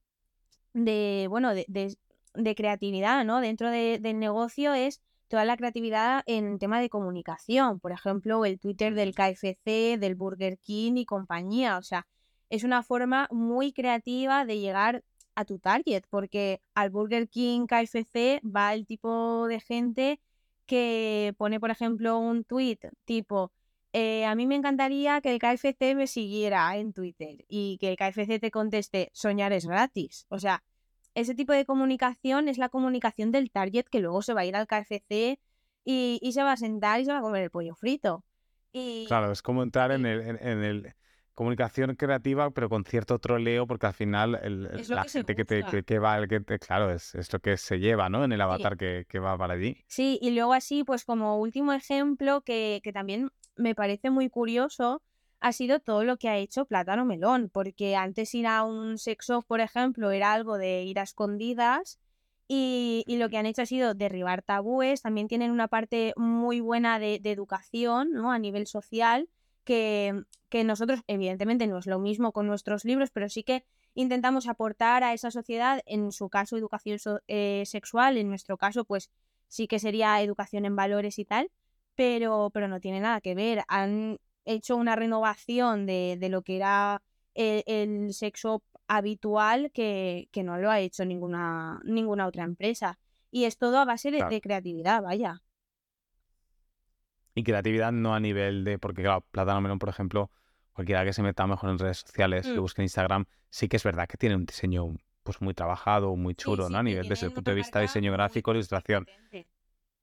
de, 0.74 1.28
bueno, 1.28 1.54
de, 1.54 1.66
de- 1.68 1.98
de 2.36 2.56
creatividad, 2.56 3.26
¿no? 3.26 3.42
Dentro 3.42 3.70
de- 3.70 4.00
del 4.00 4.20
negocio 4.20 4.74
es 4.74 5.02
toda 5.28 5.46
la 5.46 5.58
creatividad 5.58 6.24
en 6.28 6.60
tema 6.60 6.80
de 6.80 6.90
comunicación. 6.90 7.80
Por 7.80 7.92
ejemplo, 7.92 8.46
el 8.46 8.60
Twitter 8.60 8.94
del 8.94 9.14
KFC, 9.16 9.98
del 9.98 10.16
Burger 10.16 10.58
King 10.60 10.94
y 10.98 11.06
compañía. 11.06 11.78
O 11.78 11.82
sea, 11.84 12.08
es 12.50 12.64
una 12.64 12.84
forma 12.84 13.28
muy 13.32 13.74
creativa 13.74 14.46
de 14.46 14.60
llegar 14.60 15.04
a 15.36 15.46
tu 15.46 15.60
target, 15.60 16.04
porque 16.10 16.62
al 16.76 16.90
Burger 16.92 17.28
King, 17.28 17.66
KFC 17.68 18.40
va 18.46 18.74
el 18.74 18.86
tipo 18.86 19.48
de 19.48 19.60
gente 19.60 20.20
que 20.66 21.34
pone, 21.38 21.60
por 21.60 21.72
ejemplo, 21.72 22.18
un 22.18 22.44
tweet 22.44 22.80
tipo, 23.04 23.52
eh, 23.94 24.26
a 24.26 24.36
mí 24.36 24.48
me 24.48 24.56
encantaría 24.56 25.22
que 25.22 25.32
el 25.32 25.40
KFC 25.40 25.96
me 25.96 26.08
siguiera 26.08 26.76
en 26.78 26.94
Twitter 26.94 27.46
y 27.48 27.78
que 27.80 27.90
el 27.90 27.98
KFC 27.98 28.40
te 28.40 28.52
conteste, 28.52 29.10
soñar 29.14 29.54
es 29.54 29.66
gratis. 29.66 30.26
O 30.30 30.40
sea, 30.40 30.64
ese 31.16 31.36
tipo 31.36 31.54
de 31.54 31.66
comunicación 31.66 32.48
es 32.50 32.58
la 32.58 32.70
comunicación 32.70 33.32
del 33.32 33.50
target 33.52 33.86
que 33.86 34.00
luego 34.00 34.22
se 34.22 34.34
va 34.34 34.42
a 34.42 34.46
ir 34.46 34.56
al 34.56 34.68
KFC 34.68 35.40
y, 35.84 36.20
y 36.22 36.32
se 36.34 36.44
va 36.44 36.54
a 36.54 36.58
sentar 36.58 37.00
y 37.00 37.06
se 37.06 37.12
va 37.12 37.20
a 37.20 37.22
comer 37.22 37.44
el 37.44 37.50
pollo 37.52 37.76
frito. 37.76 38.24
Y 38.74 39.06
Claro, 39.08 39.32
es 39.32 39.42
como 39.42 39.64
entrar 39.64 39.92
en 39.92 40.02
Sí. 40.04 40.08
el, 40.10 40.22
en, 40.22 40.48
en 40.48 40.64
el 40.64 40.94
comunicación 41.34 41.96
creativa, 41.96 42.50
pero 42.52 42.70
con 42.70 42.86
cierto 42.86 43.20
troleo, 43.20 43.68
porque 43.68 43.88
al 43.88 43.94
final 43.94 44.40
el- 44.42 44.68
el- 44.72 44.88
la 44.90 45.04
que 45.04 45.10
gente 45.10 45.36
que, 45.36 45.44
te, 45.46 45.64
que, 45.66 45.84
que 45.84 46.00
va, 46.00 46.18
el 46.18 46.28
que 46.30 46.40
te- 46.40 46.60
claro, 46.60 46.92
es, 46.92 47.14
es 47.16 47.32
lo 47.34 47.40
que 47.40 47.58
se 47.58 47.78
lleva, 47.80 48.10
¿no? 48.10 48.24
En 48.24 48.32
el 48.32 48.40
avatar 48.42 48.78
que, 48.78 49.06
que 49.10 49.20
va 49.20 49.38
para 49.38 49.54
allí. 49.56 49.78
Sí, 49.88 50.18
y 50.22 50.32
luego 50.32 50.54
así, 50.54 50.84
pues 50.84 51.04
como 51.06 51.38
último 51.40 51.74
ejemplo 51.74 52.42
que, 52.42 52.80
que 52.84 52.94
también 52.94 53.30
me 53.58 53.76
parece 53.76 54.10
muy 54.10 54.30
curioso, 54.30 55.02
ha 55.40 55.52
sido 55.54 55.80
todo 55.80 56.04
lo 56.04 56.18
que 56.18 56.30
ha 56.30 56.38
hecho 56.38 56.66
Plátano 56.66 57.06
Melón, 57.06 57.50
porque 57.52 57.96
antes 57.96 58.34
ir 58.36 58.48
a 58.48 58.64
un 58.64 58.98
sex 58.98 59.28
shop, 59.28 59.46
por 59.46 59.60
ejemplo, 59.62 60.12
era 60.12 60.34
algo 60.34 60.58
de 60.58 60.84
ir 60.84 61.00
a 61.00 61.04
escondidas 61.04 62.00
y, 62.48 63.04
y 63.08 63.18
lo 63.18 63.30
que 63.30 63.38
han 63.38 63.46
hecho 63.46 63.62
ha 63.64 63.66
sido 63.66 63.94
derribar 63.96 64.42
tabúes, 64.44 65.02
también 65.02 65.28
tienen 65.28 65.52
una 65.52 65.68
parte 65.68 66.14
muy 66.18 66.60
buena 66.62 67.00
de, 67.00 67.20
de 67.20 67.32
educación, 67.32 68.12
¿no? 68.14 68.32
A 68.32 68.40
nivel 68.40 68.68
social, 68.68 69.30
que, 69.64 70.24
que 70.50 70.64
nosotros, 70.64 71.02
evidentemente, 71.08 71.68
no 71.68 71.78
es 71.80 71.88
lo 71.88 72.00
mismo 72.00 72.32
con 72.32 72.48
nuestros 72.48 72.86
libros, 72.86 73.10
pero 73.12 73.30
sí 73.30 73.44
que 73.44 73.66
intentamos 73.96 74.48
aportar 74.48 75.04
a 75.04 75.14
esa 75.14 75.32
sociedad, 75.32 75.82
en 75.86 76.12
su 76.12 76.30
caso, 76.30 76.58
educación 76.58 77.00
so- 77.00 77.22
eh, 77.28 77.64
sexual, 77.66 78.18
en 78.18 78.30
nuestro 78.30 78.58
caso, 78.58 78.86
pues 78.86 79.10
sí 79.48 79.68
que 79.68 79.80
sería 79.80 80.22
educación 80.22 80.66
en 80.66 80.76
valores 80.76 81.18
y 81.20 81.26
tal, 81.26 81.50
pero, 81.96 82.50
pero 82.54 82.68
no 82.68 82.80
tiene 82.80 83.00
nada 83.00 83.22
que 83.22 83.36
ver. 83.36 83.64
Han 83.68 84.20
hecho 84.46 84.76
una 84.76 84.96
renovación 84.96 85.86
de, 85.86 86.18
de 86.20 86.30
lo 86.30 86.42
que 86.44 86.56
era 86.58 87.02
el, 87.34 87.64
el 87.68 88.14
sexo 88.14 88.64
habitual 88.88 89.72
que, 89.72 90.30
que 90.32 90.44
no 90.44 90.58
lo 90.58 90.70
ha 90.72 90.80
hecho 90.80 91.04
ninguna, 91.06 91.82
ninguna 91.84 92.28
otra 92.28 92.44
empresa. 92.44 93.00
Y 93.32 93.46
es 93.46 93.58
todo 93.58 93.80
a 93.80 93.86
base 93.86 94.12
de, 94.12 94.18
Claro. 94.18 94.32
de 94.32 94.42
creatividad, 94.42 95.02
vaya. 95.04 95.42
Y 97.34 97.44
creatividad 97.44 97.92
no 97.92 98.16
a 98.16 98.20
nivel 98.20 98.64
de, 98.64 98.80
porque 98.80 99.02
claro, 99.02 99.22
Plátano 99.32 99.60
Melón, 99.62 99.80
por 99.80 99.90
ejemplo, 99.90 100.32
cualquiera 100.74 101.04
que 101.04 101.12
se 101.14 101.22
meta 101.22 101.46
mejor 101.48 101.70
en 101.70 101.80
redes 101.80 101.98
sociales, 101.98 102.46
que 102.48 102.54
Mm. 102.58 102.62
busque 102.62 102.82
en 102.82 102.86
Instagram, 102.86 103.26
sí 103.50 103.68
que 103.68 103.76
es 103.78 103.84
verdad 103.84 104.08
que 104.08 104.18
tiene 104.18 104.36
un 104.36 104.46
diseño 104.46 104.96
pues 105.24 105.42
muy 105.42 105.54
trabajado, 105.54 106.16
muy 106.16 106.36
chulo, 106.36 106.70
¿no? 106.70 106.78
A 106.78 106.84
nivel 106.84 107.10
desde 107.10 107.26
el 107.26 107.34
punto 107.34 107.50
de 107.52 107.56
vista 107.56 107.80
de 107.80 107.86
diseño 107.86 108.12
gráfico, 108.12 108.52
ilustración. 108.52 109.08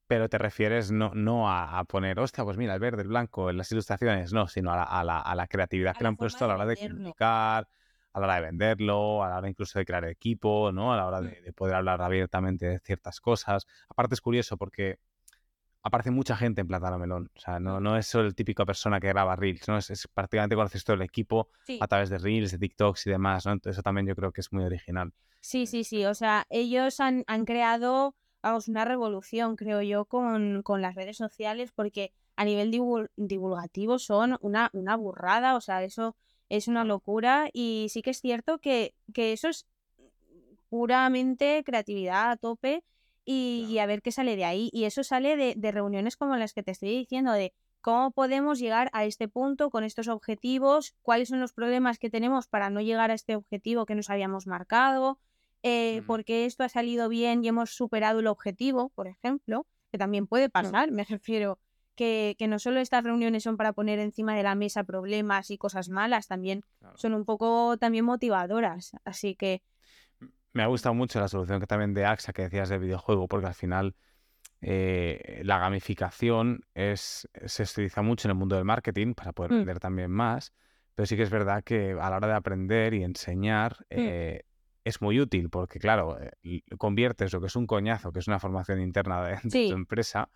Pero 0.07 0.29
te 0.29 0.37
refieres 0.37 0.91
no, 0.91 1.11
no 1.13 1.49
a, 1.49 1.79
a 1.79 1.83
poner, 1.85 2.19
hostia, 2.19 2.43
pues 2.43 2.57
mira, 2.57 2.73
el 2.73 2.79
verde, 2.79 3.01
el 3.03 3.07
blanco, 3.07 3.49
en 3.49 3.57
las 3.57 3.71
ilustraciones, 3.71 4.33
no, 4.33 4.47
sino 4.47 4.71
a 4.73 4.75
la, 4.77 4.83
a 4.83 5.03
la, 5.03 5.19
a 5.19 5.35
la 5.35 5.47
creatividad 5.47 5.95
que 5.95 6.03
le 6.03 6.09
han 6.09 6.17
puesto 6.17 6.43
a 6.45 6.47
la 6.47 6.55
hora 6.55 6.65
de 6.65 6.75
venderlo. 6.75 6.97
comunicar, 6.97 7.67
a 8.11 8.19
la 8.19 8.25
hora 8.25 8.35
de 8.35 8.41
venderlo, 8.41 9.23
a 9.23 9.29
la 9.29 9.37
hora 9.37 9.49
incluso 9.49 9.79
de 9.79 9.85
crear 9.85 10.05
equipo, 10.05 10.71
¿no? 10.71 10.93
A 10.93 10.97
la 10.97 11.07
hora 11.07 11.21
Mm. 11.21 11.25
de, 11.25 11.41
de 11.41 11.53
poder 11.53 11.75
hablar 11.75 12.01
abiertamente 12.01 12.65
de 12.67 12.79
ciertas 12.79 13.19
cosas. 13.21 13.65
Aparte 13.89 14.13
es 14.15 14.21
curioso 14.21 14.57
porque 14.57 14.99
aparece 15.81 16.11
mucha 16.11 16.35
gente 16.35 16.61
en 16.61 16.67
Plátano 16.67 16.99
Melón. 16.99 17.29
O 17.35 17.39
sea, 17.39 17.59
no, 17.59 17.79
no 17.79 17.97
es 17.97 18.05
solo 18.07 18.27
el 18.27 18.35
típico 18.35 18.65
persona 18.65 18.99
que 18.99 19.07
graba 19.07 19.35
Reels, 19.35 19.67
¿no? 19.67 19.77
Es, 19.77 20.07
prácticamente 20.13 20.55
conoces 20.55 20.83
todo 20.83 20.95
el 20.95 21.01
equipo 21.01 21.49
a 21.79 21.87
través 21.87 22.09
de 22.09 22.17
Reels, 22.19 22.51
de 22.51 22.59
TikToks 22.59 23.07
y 23.07 23.09
demás, 23.09 23.45
¿no? 23.45 23.53
Entonces 23.53 23.77
eso 23.77 23.83
también 23.83 24.05
yo 24.07 24.15
creo 24.15 24.31
que 24.31 24.41
es 24.41 24.51
muy 24.53 24.63
original. 24.65 25.11
Sí, 25.41 25.65
sí, 25.65 25.83
sí. 25.83 26.05
O 26.05 26.13
sea, 26.13 26.45
ellos 26.49 26.99
han, 27.01 27.23
han 27.27 27.43
creado, 27.45 28.15
vamos, 28.43 28.67
una 28.67 28.85
revolución, 28.85 29.55
creo 29.55 29.81
yo, 29.81 30.05
con, 30.05 30.61
con 30.63 30.81
las 30.81 30.95
redes 30.95 31.17
sociales, 31.17 31.71
porque 31.71 32.11
a 32.35 32.45
nivel 32.45 32.71
divulgativo 33.15 33.99
son 33.99 34.37
una, 34.41 34.69
una 34.73 34.95
burrada. 34.97 35.55
O 35.55 35.61
sea, 35.61 35.83
eso 35.83 36.15
es 36.49 36.67
una 36.67 36.83
locura. 36.83 37.49
Y 37.53 37.87
sí 37.89 38.01
que 38.01 38.11
es 38.11 38.19
cierto 38.21 38.59
que, 38.59 38.93
que 39.13 39.33
eso 39.33 39.47
es 39.47 39.65
puramente 40.69 41.63
creatividad 41.65 42.31
a 42.31 42.37
tope 42.37 42.83
y, 43.25 43.77
a 43.77 43.85
ver 43.85 44.01
qué 44.01 44.11
sale 44.11 44.35
de 44.35 44.45
ahí. 44.45 44.69
Y 44.73 44.85
eso 44.85 45.03
sale 45.03 45.55
de, 45.55 45.71
reuniones 45.71 46.17
como 46.17 46.35
las 46.35 46.53
que 46.53 46.63
te 46.63 46.71
estoy 46.71 46.89
diciendo, 46.89 47.31
de 47.31 47.53
cómo 47.81 48.11
podemos 48.11 48.59
llegar 48.59 48.89
a 48.93 49.05
este 49.05 49.27
punto 49.27 49.69
con 49.69 49.83
estos 49.83 50.07
objetivos, 50.07 50.95
cuáles 51.01 51.29
son 51.29 51.39
los 51.39 51.53
problemas 51.53 51.99
que 51.99 52.09
tenemos 52.09 52.47
para 52.47 52.69
no 52.69 52.81
llegar 52.81 53.11
a 53.11 53.13
este 53.13 53.35
objetivo 53.35 53.85
que 53.85 53.95
nos 53.95 54.09
habíamos 54.09 54.47
marcado, 54.47 55.19
eh, 55.63 56.03
porque 56.05 56.45
esto 56.45 56.63
ha 56.63 56.69
salido 56.69 57.09
bien 57.09 57.43
y 57.43 57.47
hemos 57.47 57.71
superado 57.71 58.19
el 58.19 58.27
objetivo, 58.27 58.89
por 58.89 59.07
ejemplo, 59.07 59.65
que 59.91 59.97
también 59.97 60.27
puede 60.27 60.49
pasar, 60.49 60.91
me 60.91 61.03
refiero. 61.03 61.59
Que, 61.95 62.35
que, 62.39 62.47
no 62.47 62.57
solo 62.57 62.79
estas 62.79 63.03
reuniones 63.03 63.43
son 63.43 63.55
para 63.55 63.71
poner 63.71 63.99
encima 63.99 64.35
de 64.35 64.41
la 64.41 64.55
mesa 64.55 64.83
problemas 64.83 65.51
y 65.51 65.59
cosas 65.59 65.89
malas, 65.89 66.27
también 66.27 66.63
son 66.95 67.13
un 67.13 67.23
poco 67.23 67.77
también 67.77 68.03
motivadoras. 68.03 68.93
Así 69.05 69.35
que 69.35 69.61
me 70.53 70.63
ha 70.63 70.67
gustado 70.67 70.95
mucho 70.95 71.19
la 71.19 71.27
solución 71.27 71.59
que 71.59 71.67
también 71.67 71.93
de 71.93 72.05
AXA 72.05 72.31
que 72.31 72.43
decías 72.43 72.69
del 72.69 72.79
videojuego, 72.79 73.27
porque 73.27 73.47
al 73.47 73.53
final 73.53 73.95
eh, 74.61 75.41
la 75.43 75.57
gamificación 75.59 76.61
es, 76.73 77.27
se 77.45 77.63
utiliza 77.63 78.01
mucho 78.01 78.27
en 78.27 78.31
el 78.31 78.37
mundo 78.37 78.55
del 78.55 78.65
marketing 78.65 79.13
para 79.13 79.33
poder 79.33 79.51
mm. 79.51 79.57
vender 79.57 79.79
también 79.79 80.11
más, 80.11 80.53
pero 80.95 81.05
sí 81.05 81.17
que 81.17 81.23
es 81.23 81.29
verdad 81.29 81.63
que 81.63 81.91
a 81.91 82.09
la 82.09 82.17
hora 82.17 82.27
de 82.27 82.33
aprender 82.33 82.93
y 82.93 83.03
enseñar 83.03 83.77
mm. 83.81 83.85
eh, 83.89 84.45
es 84.83 85.01
muy 85.01 85.19
útil, 85.19 85.49
porque 85.49 85.79
claro, 85.79 86.17
eh, 86.19 86.61
conviertes 86.77 87.31
lo 87.33 87.39
que 87.39 87.47
es 87.47 87.55
un 87.55 87.67
coñazo, 87.67 88.11
que 88.11 88.19
es 88.19 88.27
una 88.27 88.39
formación 88.39 88.81
interna 88.81 89.23
de, 89.23 89.39
tu 89.69 89.73
empresa, 89.73 90.29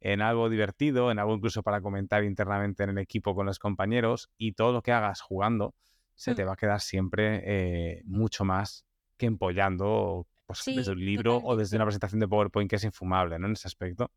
en 0.00 0.20
algo 0.20 0.48
divertido, 0.48 1.10
en 1.10 1.18
algo 1.18 1.34
incluso 1.34 1.62
para 1.62 1.80
comentar 1.80 2.24
internamente 2.24 2.82
en 2.82 2.90
el 2.90 2.98
equipo 2.98 3.34
con 3.34 3.46
los 3.46 3.58
compañeros, 3.58 4.30
y 4.36 4.52
todo 4.52 4.72
lo 4.72 4.82
que 4.82 4.92
hagas 4.92 5.20
jugando 5.20 5.74
se 6.14 6.32
mm. 6.32 6.34
te 6.34 6.44
va 6.44 6.52
a 6.54 6.56
quedar 6.56 6.80
siempre 6.80 8.02
mucho 8.04 8.44
más 8.44 8.84
que 9.16 9.26
empollando 9.26 10.26
pues, 10.46 10.76
desde 10.76 10.92
un 10.92 11.04
libro 11.04 11.38
o 11.42 11.56
desde 11.56 11.76
una 11.76 11.84
presentación 11.84 12.20
de 12.20 12.28
PowerPoint 12.28 12.68
que 12.68 12.76
es 12.76 12.84
infumable, 12.84 13.38
¿no? 13.38 13.46
En 13.46 13.52
ese 13.52 13.68
aspecto. 13.68 14.10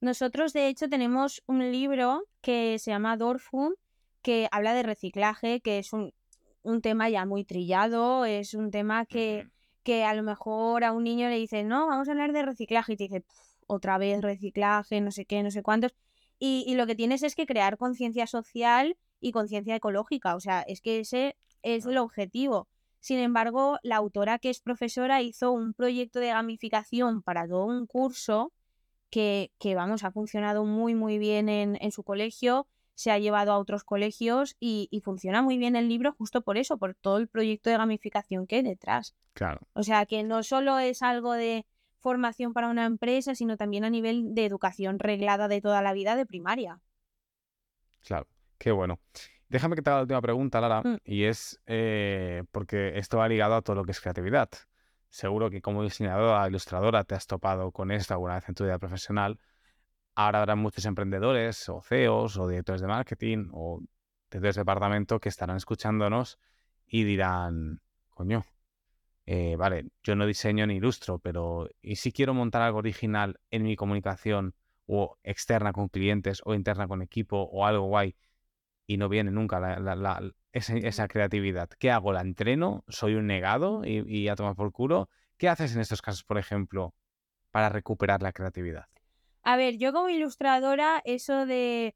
Nosotros, 0.00 0.52
de 0.52 0.68
hecho, 0.68 0.88
tenemos 0.88 1.42
un 1.46 1.70
libro 1.70 2.24
que 2.40 2.78
se 2.78 2.90
llama 2.90 3.16
Dorfum, 3.16 3.74
que 4.20 4.48
habla 4.50 4.74
de 4.74 4.82
reciclaje, 4.82 5.60
que 5.60 5.78
es 5.78 5.92
un, 5.92 6.12
tema 6.82 7.08
ya 7.08 7.26
muy 7.26 7.44
trillado, 7.44 8.24
es 8.24 8.54
un 8.54 8.70
tema 8.70 9.06
que, 9.06 9.48
que 9.82 10.04
a 10.04 10.14
lo 10.14 10.22
mejor 10.22 10.84
a 10.84 10.92
un 10.92 11.04
niño 11.04 11.28
le 11.28 11.36
dice, 11.36 11.64
no, 11.64 11.86
vamos 11.86 12.08
a 12.08 12.12
hablar 12.12 12.32
de 12.32 12.42
reciclaje, 12.42 12.94
y 12.94 12.96
te 12.96 13.04
dice, 13.04 13.24
otra 13.66 13.98
vez 13.98 14.20
reciclaje, 14.22 15.00
no 15.00 15.10
sé 15.10 15.24
qué, 15.24 15.42
no 15.42 15.50
sé 15.50 15.62
cuántos. 15.62 15.94
Y, 16.38 16.64
y 16.66 16.74
lo 16.74 16.86
que 16.86 16.94
tienes 16.94 17.22
es 17.22 17.34
que 17.34 17.46
crear 17.46 17.76
conciencia 17.76 18.26
social 18.26 18.96
y 19.20 19.32
conciencia 19.32 19.76
ecológica, 19.76 20.34
o 20.34 20.40
sea, 20.40 20.62
es 20.62 20.80
que 20.80 21.00
ese 21.00 21.36
es 21.62 21.86
el 21.86 21.98
objetivo. 21.98 22.68
Sin 23.02 23.18
embargo, 23.18 23.78
la 23.82 23.96
autora 23.96 24.38
que 24.38 24.50
es 24.50 24.60
profesora 24.60 25.22
hizo 25.22 25.50
un 25.50 25.74
proyecto 25.74 26.20
de 26.20 26.28
gamificación 26.28 27.22
para 27.22 27.48
todo 27.48 27.64
un 27.64 27.86
curso 27.86 28.52
que, 29.10 29.50
que 29.58 29.74
vamos, 29.74 30.04
ha 30.04 30.12
funcionado 30.12 30.64
muy, 30.64 30.94
muy 30.94 31.18
bien 31.18 31.48
en, 31.48 31.92
su 31.92 32.04
colegio, 32.04 32.66
se 32.94 33.10
ha 33.10 33.18
llevado 33.18 33.52
a 33.52 33.58
otros 33.58 33.84
colegios 33.84 34.56
y, 34.60 34.88
funciona 35.04 35.42
muy 35.42 35.58
bien 35.58 35.76
el 35.76 35.88
libro 35.88 36.12
justo 36.12 36.42
por 36.42 36.56
eso, 36.56 36.78
por 36.78 36.94
todo 36.94 37.18
el 37.18 37.28
proyecto 37.28 37.70
de 37.70 37.76
gamificación 37.76 38.46
que 38.46 38.56
hay 38.56 38.62
detrás. 38.62 39.14
Claro. 39.32 39.60
O 39.72 39.82
sea, 39.82 40.06
que 40.06 40.22
no 40.22 40.42
solo 40.42 40.78
es 40.78 41.02
algo 41.02 41.32
de 41.32 41.66
formación 42.00 42.52
para 42.52 42.68
una 42.68 42.84
empresa, 42.84 43.34
sino 43.34 43.56
también 43.56 43.84
a 43.84 43.90
nivel 43.90 44.34
de 44.34 44.44
educación 44.44 44.98
reglada 44.98 45.48
de 45.48 45.60
toda 45.60 45.82
la 45.82 45.92
vida 45.92 46.16
de 46.16 46.26
primaria. 46.26 46.80
Claro, 48.00 48.26
qué 48.58 48.72
bueno. 48.72 48.98
Déjame 49.48 49.76
que 49.76 49.82
te 49.82 49.90
haga 49.90 49.98
la 49.98 50.02
última 50.02 50.22
pregunta, 50.22 50.60
Lara, 50.60 50.82
mm. 50.82 50.98
y 51.04 51.24
es 51.24 51.60
eh, 51.66 52.42
porque 52.50 52.98
esto 52.98 53.18
va 53.18 53.28
ligado 53.28 53.54
a 53.54 53.62
todo 53.62 53.76
lo 53.76 53.84
que 53.84 53.92
es 53.92 54.00
creatividad. 54.00 54.48
Seguro 55.10 55.50
que 55.50 55.60
como 55.60 55.82
diseñadora, 55.82 56.48
ilustradora, 56.48 57.04
te 57.04 57.14
has 57.14 57.26
topado 57.26 57.70
con 57.70 57.90
esto 57.90 58.14
alguna 58.14 58.36
vez 58.36 58.48
en 58.48 58.54
tu 58.54 58.64
vida 58.64 58.78
profesional. 58.78 59.38
Ahora 60.14 60.40
habrá 60.40 60.56
muchos 60.56 60.84
emprendedores 60.84 61.68
o 61.68 61.82
CEOs 61.82 62.36
o 62.38 62.48
directores 62.48 62.82
de 62.82 62.88
marketing 62.88 63.48
o 63.52 63.80
de 64.30 64.52
departamento 64.52 65.20
que 65.20 65.28
estarán 65.28 65.56
escuchándonos 65.56 66.38
y 66.86 67.04
dirán, 67.04 67.80
coño, 68.10 68.44
eh, 69.26 69.56
vale, 69.56 69.90
yo 70.02 70.16
no 70.16 70.26
diseño 70.26 70.66
ni 70.66 70.76
ilustro, 70.76 71.18
pero 71.18 71.68
¿y 71.80 71.96
si 71.96 72.12
quiero 72.12 72.34
montar 72.34 72.62
algo 72.62 72.78
original 72.78 73.40
en 73.50 73.62
mi 73.62 73.76
comunicación 73.76 74.54
o 74.86 75.18
externa 75.22 75.72
con 75.72 75.88
clientes 75.88 76.42
o 76.44 76.54
interna 76.54 76.88
con 76.88 77.02
equipo 77.02 77.42
o 77.42 77.66
algo 77.66 77.86
guay? 77.86 78.16
y 78.86 78.96
no 78.96 79.08
viene 79.08 79.30
nunca 79.30 79.78
esa, 80.52 81.08
creatividad. 81.08 81.70
¿Qué 81.78 81.90
hago? 81.90 82.12
¿La 82.12 82.20
entreno? 82.20 82.84
¿Soy 82.88 83.14
un 83.14 83.26
negado 83.26 83.84
y, 83.84 84.04
y 84.06 84.28
a 84.28 84.36
tomar 84.36 84.54
por 84.54 84.72
culo? 84.72 85.08
¿Qué 85.36 85.48
haces 85.48 85.74
en 85.74 85.80
estos 85.80 86.02
casos, 86.02 86.24
por 86.24 86.38
ejemplo, 86.38 86.94
para 87.50 87.68
recuperar 87.68 88.22
la 88.22 88.32
creatividad? 88.32 88.91
A 89.42 89.56
ver, 89.56 89.76
yo 89.76 89.92
como 89.92 90.08
ilustradora, 90.08 91.02
eso 91.04 91.46
de 91.46 91.94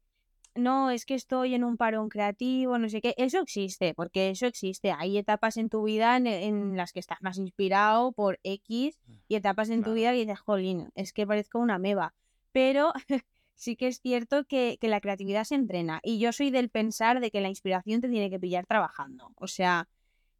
no, 0.57 0.89
es 0.89 1.05
que 1.05 1.13
estoy 1.13 1.53
en 1.53 1.63
un 1.63 1.77
parón 1.77 2.09
creativo, 2.09 2.77
no 2.77 2.89
sé 2.89 2.99
qué, 3.01 3.13
eso 3.17 3.39
existe, 3.39 3.93
porque 3.93 4.31
eso 4.31 4.47
existe. 4.47 4.91
Hay 4.91 5.17
etapas 5.17 5.57
en 5.57 5.69
tu 5.69 5.83
vida 5.83 6.17
en, 6.17 6.75
las 6.75 6.91
que 6.93 6.99
estás 6.99 7.21
más 7.21 7.37
inspirado 7.37 8.11
por 8.11 8.39
X 8.43 8.99
y 9.27 9.35
etapas 9.35 9.69
en 9.69 9.83
tu 9.83 9.93
vida 9.93 10.11
que 10.11 10.19
dices, 10.19 10.39
jolín, 10.39 10.89
es 10.95 11.13
que 11.13 11.27
parezco 11.27 11.59
una 11.59 11.77
meba. 11.77 12.13
Pero 12.51 12.91
sí 13.55 13.75
que 13.75 13.87
es 13.87 14.01
cierto 14.01 14.45
que, 14.45 14.77
la 14.81 14.99
creatividad 14.99 15.43
se 15.43 15.55
entrena. 15.55 15.99
Y 16.03 16.19
yo 16.19 16.31
soy 16.33 16.49
del 16.49 16.69
pensar 16.69 17.19
de 17.19 17.31
que 17.31 17.41
la 17.41 17.49
inspiración 17.49 18.01
te 18.01 18.09
tiene 18.09 18.29
que 18.29 18.39
pillar 18.39 18.65
trabajando. 18.65 19.31
O 19.35 19.47
sea, 19.47 19.87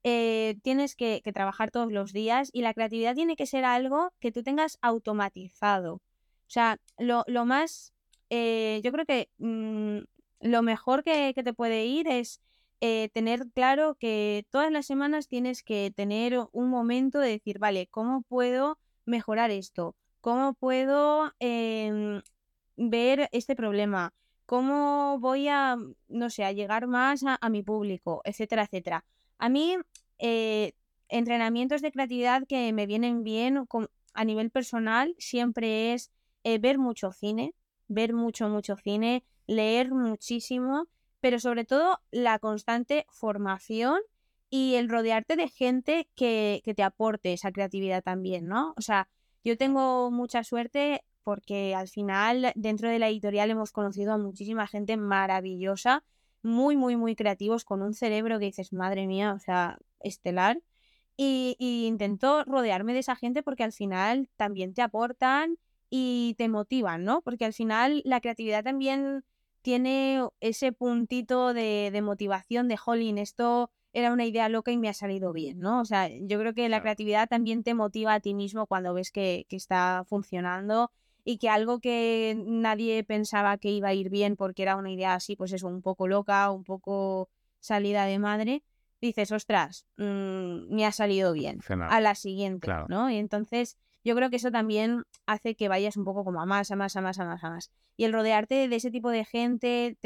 eh, 0.04 0.58
tienes 0.64 0.96
que, 0.96 1.22
trabajar 1.34 1.70
todos 1.70 1.92
los 1.92 2.12
días 2.12 2.50
y 2.54 2.62
la 2.62 2.74
creatividad 2.74 3.16
tiene 3.16 3.36
que 3.36 3.46
ser 3.46 3.66
algo 3.66 4.12
que 4.20 4.32
tú 4.32 4.42
tengas 4.42 4.80
automatizado. 4.82 6.02
O 6.48 6.50
sea, 6.50 6.80
lo, 6.98 7.24
más, 7.46 7.94
eh, 8.30 8.82
yo 8.84 8.92
creo 8.92 9.06
que 9.06 9.30
mm, 9.38 10.00
lo 10.42 10.62
mejor 10.62 11.04
que, 11.04 11.34
te 11.34 11.54
puede 11.54 11.86
ir 11.86 12.08
es 12.08 12.42
eh, 12.82 13.10
tener 13.14 13.48
claro 13.54 13.96
que 13.96 14.46
todas 14.50 14.72
las 14.72 14.86
semanas 14.86 15.28
tienes 15.28 15.64
que 15.64 15.92
tener 15.96 16.40
un 16.52 16.70
momento 16.70 17.20
de 17.20 17.32
decir, 17.32 17.60
vale, 17.60 17.88
¿cómo 17.88 18.22
puedo 18.24 18.78
mejorar 19.06 19.52
esto? 19.52 19.96
¿Cómo 20.22 20.54
puedo 20.54 21.34
em, 21.40 22.22
ver 22.78 23.30
este 23.32 23.56
problema, 23.56 24.14
cómo 24.46 25.20
voy 25.20 25.48
a, 25.50 25.78
no 26.08 26.30
sé, 26.30 26.46
a 26.46 26.52
llegar 26.54 26.88
más 26.88 27.24
a, 27.26 27.50
mi 27.50 27.64
público, 27.64 28.22
etcétera, 28.24 28.64
etcétera. 28.64 29.04
A 29.40 29.50
mí, 29.50 29.76
eh, 30.20 30.74
entrenamientos 31.10 31.82
de 31.82 31.92
creatividad 31.92 32.48
que 32.48 32.72
me 32.74 32.86
vienen 32.86 33.24
bien 33.24 33.68
a 34.14 34.26
nivel 34.26 34.50
personal 34.52 35.16
siempre 35.18 35.94
es 35.94 36.12
eh, 36.44 36.60
ver 36.60 36.78
mucho 36.78 37.12
cine, 37.12 37.54
ver 37.88 38.14
mucho, 38.14 38.50
mucho 38.50 38.76
cine, 38.78 39.24
leer 39.48 39.92
muchísimo, 39.92 40.88
pero 41.20 41.40
sobre 41.40 41.66
todo 41.66 42.00
la 42.12 42.40
constante 42.40 43.06
formación 43.10 44.00
y 44.50 44.76
el 44.76 44.90
rodearte 44.90 45.36
de 45.36 45.50
gente 45.50 46.10
que, 46.16 46.62
que 46.64 46.74
te 46.74 46.84
aporte 46.84 47.34
esa 47.34 47.52
creatividad 47.52 48.04
también, 48.04 48.48
¿no? 48.48 48.74
O 48.78 48.82
sea, 48.82 49.10
yo 49.44 49.58
tengo 49.58 50.12
mucha 50.12 50.44
suerte 50.44 51.04
porque 51.24 51.76
al 51.76 51.90
final 51.90 52.54
dentro 52.56 52.90
de 52.90 53.00
la 53.00 53.10
editorial 53.10 53.52
hemos 53.52 53.74
conocido 53.74 54.14
a 54.14 54.18
muchísima 54.18 54.66
gente 54.66 54.96
maravillosa, 54.96 56.06
muy, 56.42 56.78
muy, 56.78 56.96
muy 56.96 57.18
creativos, 57.18 57.66
con 57.66 57.82
un 57.82 57.94
cerebro 57.94 58.40
que 58.40 58.46
dices, 58.46 58.72
madre 58.72 59.08
mía, 59.08 59.34
o 59.34 59.40
sea, 59.40 59.78
estelar. 60.00 60.62
Y, 61.18 61.58
intento 61.60 62.44
rodearme 62.46 62.94
de 62.94 63.00
esa 63.00 63.18
gente 63.18 63.44
porque 63.44 63.64
al 63.64 63.74
final 63.74 64.30
también 64.38 64.74
te 64.74 64.82
aportan 64.82 65.58
y 65.90 66.36
te 66.38 66.50
motivan, 66.50 67.04
¿no? 67.04 67.22
Porque 67.22 67.46
al 67.46 67.54
final 67.54 68.02
la 68.06 68.22
creatividad 68.22 68.64
también 68.64 69.24
tiene 69.62 70.22
ese 70.40 70.72
puntito 70.72 71.54
de, 71.54 71.98
motivación 72.04 72.68
de, 72.68 72.78
jolín, 72.78 73.18
esto 73.18 73.70
era 73.94 74.14
una 74.14 74.26
idea 74.26 74.48
loca 74.50 74.72
y 74.72 74.78
me 74.78 74.90
ha 74.90 74.94
salido 74.94 75.34
bien, 75.34 75.60
¿no? 75.60 75.82
O 75.82 75.86
sea, 75.86 76.10
yo 76.10 76.40
creo 76.40 76.54
que 76.54 76.70
la 76.70 76.82
creatividad 76.82 77.28
también 77.28 77.64
te 77.64 77.74
motiva 77.74 78.14
a 78.14 78.20
ti 78.20 78.34
mismo 78.34 78.68
cuando 78.68 78.94
ves 78.94 79.12
que, 79.12 79.46
que 79.50 79.56
está 79.56 80.04
funcionando 80.08 80.92
y 81.24 81.40
que 81.40 81.50
algo 81.50 81.80
que 81.80 82.42
nadie 82.46 83.04
pensaba 83.04 83.58
que 83.58 83.70
iba 83.70 83.90
a 83.90 83.94
ir 83.94 84.10
bien 84.10 84.36
porque 84.36 84.62
era 84.62 84.76
una 84.76 84.92
idea 84.92 85.16
así, 85.16 85.36
pues 85.36 85.52
eso, 85.52 85.68
un 85.68 85.82
poco 85.82 86.08
loca, 86.08 86.50
un 86.52 86.64
poco 86.64 87.30
salida 87.60 88.06
de 88.06 88.20
madre, 88.20 88.64
dices, 89.02 89.32
ostras, 89.32 89.86
mm, 89.98 90.74
me 90.74 90.86
ha 90.86 90.92
salido 90.92 91.34
bien. 91.34 91.60
A 91.90 92.00
la 92.00 92.16
siguiente, 92.16 92.72
¿no? 92.88 93.10
Y 93.10 93.18
entonces 93.18 93.78
yo 94.08 94.16
creo 94.16 94.30
que 94.30 94.38
eso 94.38 94.52
también 94.52 95.04
hace 95.26 95.56
que 95.56 95.68
vayas 95.68 95.98
un 95.98 96.06
poco 96.06 96.24
como 96.24 96.42
a 96.42 96.46
más, 96.46 96.72
a 96.72 96.78
más, 96.78 96.96
a 96.96 97.02
más, 97.02 97.20
a 97.20 97.26
más, 97.26 97.44
a 97.44 97.50
más. 97.50 97.72
Y 97.98 98.06
el 98.06 98.14
rodearte 98.14 98.70
de 98.70 98.76
ese 98.78 98.90
tipo 98.90 99.10
de 99.10 99.26
gente, 99.26 99.98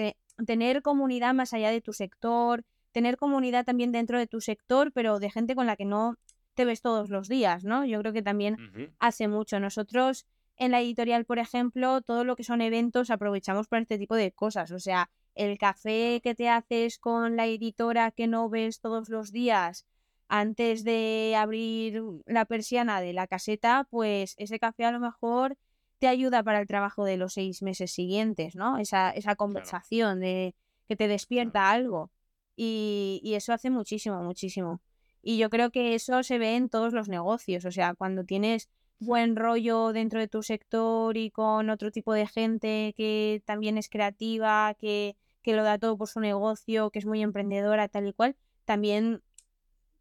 tener 0.47 0.81
comunidad 0.81 1.35
más 1.35 1.53
allá 1.53 1.69
de 1.69 1.81
tu 1.81 1.93
sector, 1.93 2.63
tener 2.91 3.15
comunidad 3.15 3.63
también 3.63 3.91
dentro 3.91 4.17
de 4.17 4.25
tu 4.25 4.41
sector, 4.41 4.91
pero 4.91 5.19
de 5.19 5.29
gente 5.29 5.53
con 5.53 5.67
la 5.67 5.75
que 5.75 5.85
no 5.85 6.15
te 6.55 6.65
ves 6.65 6.81
todos 6.81 7.11
los 7.11 7.27
días, 7.27 7.63
¿no? 7.63 7.85
Yo 7.85 7.99
creo 7.99 8.11
que 8.11 8.23
también 8.23 8.57
hace 8.97 9.27
mucho. 9.27 9.59
Nosotros 9.59 10.25
en 10.57 10.71
la 10.71 10.81
editorial, 10.81 11.25
por 11.25 11.37
ejemplo, 11.37 12.01
todo 12.01 12.23
lo 12.23 12.35
que 12.35 12.43
son 12.43 12.61
eventos 12.61 13.11
aprovechamos 13.11 13.67
para 13.67 13.83
este 13.83 13.99
tipo 13.99 14.15
de 14.15 14.31
cosas. 14.31 14.71
O 14.71 14.79
sea, 14.79 15.11
el 15.35 15.59
café 15.59 16.21
que 16.23 16.33
te 16.33 16.49
haces 16.49 16.97
con 16.97 17.35
la 17.35 17.45
editora 17.45 18.09
que 18.09 18.25
no 18.25 18.49
ves 18.49 18.79
todos 18.79 19.09
los 19.09 19.31
días 19.31 19.85
antes 20.33 20.85
de 20.85 21.35
abrir 21.37 22.01
la 22.25 22.45
persiana 22.45 23.01
de 23.01 23.11
la 23.11 23.27
caseta, 23.27 23.85
pues 23.89 24.33
ese 24.37 24.59
café 24.59 24.85
a 24.85 24.93
lo 24.93 25.01
mejor 25.01 25.57
te 25.99 26.07
ayuda 26.07 26.41
para 26.41 26.61
el 26.61 26.67
trabajo 26.67 27.03
de 27.03 27.17
los 27.17 27.33
seis 27.33 27.61
meses 27.61 27.91
siguientes, 27.91 28.55
¿no? 28.55 28.77
Esa, 28.77 29.11
esa 29.11 29.35
conversación 29.35 30.21
de 30.21 30.55
que 30.87 30.95
te 30.95 31.09
despierta 31.09 31.69
algo. 31.69 32.11
Y, 32.55 33.19
y, 33.25 33.33
eso 33.33 33.51
hace 33.51 33.69
muchísimo, 33.69 34.23
muchísimo. 34.23 34.81
Y 35.21 35.37
yo 35.37 35.49
creo 35.49 35.69
que 35.69 35.95
eso 35.95 36.23
se 36.23 36.37
ve 36.37 36.55
en 36.55 36.69
todos 36.69 36.93
los 36.93 37.09
negocios. 37.09 37.65
O 37.65 37.71
sea, 37.71 37.93
cuando 37.93 38.23
tienes 38.23 38.69
buen 38.99 39.35
rollo 39.35 39.91
dentro 39.91 40.21
de 40.21 40.29
tu 40.29 40.43
sector 40.43 41.17
y 41.17 41.29
con 41.29 41.69
otro 41.69 41.91
tipo 41.91 42.13
de 42.13 42.25
gente 42.25 42.93
que 42.95 43.43
también 43.45 43.77
es 43.77 43.89
creativa, 43.89 44.75
que, 44.79 45.17
que 45.41 45.55
lo 45.57 45.63
da 45.63 45.77
todo 45.77 45.97
por 45.97 46.07
su 46.07 46.21
negocio, 46.21 46.89
que 46.89 46.99
es 46.99 47.05
muy 47.05 47.21
emprendedora, 47.21 47.89
tal 47.89 48.07
y 48.07 48.13
cual, 48.13 48.37
también 48.63 49.21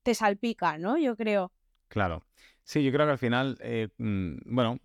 te 0.03 0.15
salpica, 0.15 0.79
¿no? 0.79 0.99
Yo 0.99 1.17
creo. 1.17 1.53
Claro. 1.89 2.25
Sí, 2.63 2.85
yo 2.85 2.93
creo 2.93 3.07
que 3.07 3.13
al 3.13 3.19
final, 3.19 3.59
eh, 3.61 3.89
mm, 3.99 4.55
bueno, 4.55 4.79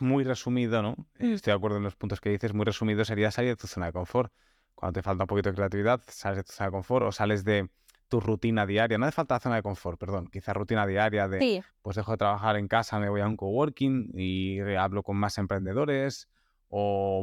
muy 0.00 0.24
resumido, 0.24 0.82
¿no? 0.82 0.96
Mm. 1.18 1.32
Estoy 1.32 1.52
de 1.52 1.56
acuerdo 1.56 1.78
en 1.78 1.84
los 1.84 1.96
puntos 1.96 2.20
que 2.20 2.30
dices, 2.30 2.52
muy 2.52 2.64
resumido 2.64 3.04
sería 3.04 3.30
salir 3.30 3.50
de 3.50 3.56
tu 3.56 3.66
zona 3.66 3.86
de 3.86 3.92
confort. 3.92 4.32
Cuando 4.74 4.98
te 4.98 5.02
falta 5.02 5.24
un 5.24 5.28
poquito 5.28 5.50
de 5.50 5.56
creatividad, 5.56 6.00
sales 6.06 6.38
de 6.38 6.44
tu 6.44 6.52
zona 6.52 6.66
de 6.66 6.72
confort 6.72 7.06
o 7.06 7.12
sales 7.12 7.44
de 7.44 7.70
tu 8.08 8.20
rutina 8.20 8.66
diaria. 8.66 8.98
No 8.98 9.06
hace 9.06 9.14
falta 9.14 9.38
zona 9.38 9.56
de 9.56 9.62
confort, 9.62 9.98
perdón, 9.98 10.26
quizá 10.26 10.52
rutina 10.52 10.86
diaria 10.86 11.28
de, 11.28 11.62
pues 11.80 11.96
dejo 11.96 12.12
de 12.12 12.18
trabajar 12.18 12.56
en 12.56 12.66
casa, 12.66 12.98
me 12.98 13.08
voy 13.08 13.20
a 13.20 13.26
un 13.26 13.36
coworking 13.36 14.10
y 14.14 14.60
hablo 14.74 15.02
con 15.02 15.16
más 15.16 15.38
emprendedores 15.38 16.28
o 16.68 17.22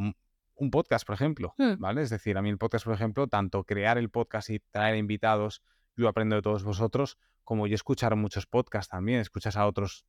un 0.57 0.71
podcast, 0.71 1.05
por 1.05 1.15
ejemplo, 1.15 1.53
hmm. 1.57 1.79
¿vale? 1.79 2.01
Es 2.01 2.09
decir, 2.09 2.37
a 2.37 2.41
mí 2.41 2.49
el 2.49 2.57
podcast, 2.57 2.85
por 2.85 2.93
ejemplo, 2.93 3.27
tanto 3.27 3.63
crear 3.63 3.97
el 3.97 4.09
podcast 4.09 4.49
y 4.49 4.59
traer 4.59 4.95
invitados, 4.95 5.61
yo 5.97 6.07
aprendo 6.07 6.35
de 6.35 6.41
todos 6.41 6.63
vosotros, 6.63 7.17
como 7.43 7.67
yo 7.67 7.75
escuchar 7.75 8.15
muchos 8.15 8.45
podcasts 8.45 8.89
también, 8.89 9.19
escuchas 9.19 9.57
a 9.57 9.65
otros 9.65 10.05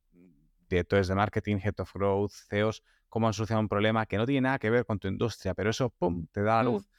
directores 0.69 1.07
de 1.07 1.15
marketing, 1.15 1.57
head 1.63 1.79
of 1.79 1.91
growth, 1.93 2.31
CEOs, 2.47 2.83
cómo 3.09 3.27
han 3.27 3.33
solucionado 3.33 3.61
un 3.61 3.69
problema 3.69 4.05
que 4.05 4.17
no 4.17 4.25
tiene 4.25 4.41
nada 4.41 4.59
que 4.59 4.69
ver 4.69 4.85
con 4.85 4.99
tu 4.99 5.07
industria, 5.07 5.53
pero 5.55 5.71
eso, 5.71 5.89
¡pum!, 5.89 6.27
te 6.31 6.43
da 6.43 6.57
la 6.57 6.63
luz. 6.63 6.87
Hmm. 6.87 6.93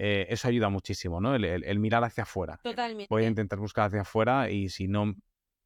Eh, 0.00 0.26
eso 0.30 0.46
ayuda 0.46 0.68
muchísimo, 0.68 1.20
¿no? 1.20 1.34
El, 1.34 1.78
mirar 1.80 2.04
hacia 2.04 2.22
afuera. 2.22 2.60
Totalmente. 2.62 3.08
Voy 3.10 3.24
a 3.24 3.26
intentar 3.26 3.58
buscar 3.58 3.88
hacia 3.88 4.02
afuera 4.02 4.48
y 4.48 4.68
si 4.68 4.86
no 4.86 5.16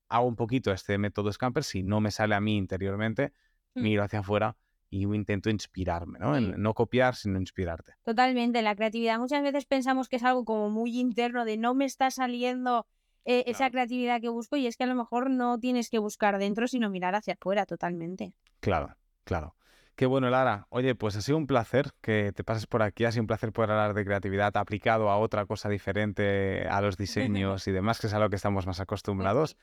hago 0.08 0.26
un 0.26 0.36
poquito 0.36 0.72
este 0.72 0.96
método 0.96 1.30
Scamper, 1.30 1.64
si 1.64 1.82
no 1.82 2.00
me 2.00 2.10
sale 2.10 2.34
a 2.34 2.40
mí 2.40 2.56
interiormente, 2.56 3.34
hmm. 3.74 3.82
miro 3.82 4.02
hacia 4.02 4.20
afuera 4.20 4.56
y 4.92 5.04
intento 5.04 5.48
inspirarme, 5.48 6.18
¿no? 6.18 6.38
no 6.38 6.74
copiar, 6.74 7.16
sino 7.16 7.38
inspirarte. 7.38 7.94
Totalmente. 8.02 8.60
La 8.60 8.76
creatividad 8.76 9.18
muchas 9.18 9.42
veces 9.42 9.64
pensamos 9.64 10.10
que 10.10 10.16
es 10.16 10.22
algo 10.22 10.44
como 10.44 10.68
muy 10.68 11.00
interno, 11.00 11.46
de 11.46 11.56
no 11.56 11.74
me 11.74 11.86
está 11.86 12.10
saliendo 12.10 12.86
eh, 13.24 13.44
esa 13.46 13.70
creatividad 13.70 14.20
que 14.20 14.28
busco 14.28 14.56
y 14.56 14.66
es 14.66 14.76
que 14.76 14.84
a 14.84 14.86
lo 14.86 14.94
mejor 14.94 15.30
no 15.30 15.58
tienes 15.58 15.88
que 15.88 15.98
buscar 15.98 16.38
dentro, 16.38 16.68
sino 16.68 16.90
mirar 16.90 17.14
hacia 17.14 17.34
afuera 17.34 17.64
totalmente. 17.64 18.34
Claro, 18.60 18.94
claro. 19.24 19.56
Qué 19.96 20.04
bueno, 20.04 20.28
Lara. 20.28 20.66
Oye, 20.68 20.94
pues 20.94 21.16
ha 21.16 21.22
sido 21.22 21.38
un 21.38 21.46
placer 21.46 21.92
que 22.02 22.32
te 22.32 22.44
pases 22.44 22.66
por 22.66 22.82
aquí. 22.82 23.06
Ha 23.06 23.12
sido 23.12 23.22
un 23.22 23.28
placer 23.28 23.50
poder 23.50 23.70
hablar 23.70 23.94
de 23.94 24.04
creatividad 24.04 24.54
aplicado 24.58 25.08
a 25.08 25.16
otra 25.16 25.46
cosa 25.46 25.70
diferente, 25.70 26.66
a 26.68 26.82
los 26.82 26.96
diseños 26.98 27.66
y 27.66 27.72
demás, 27.72 27.98
que 27.98 28.08
es 28.08 28.14
a 28.14 28.18
lo 28.18 28.28
que 28.28 28.36
estamos 28.36 28.66
más 28.66 28.78
acostumbrados. 28.78 29.56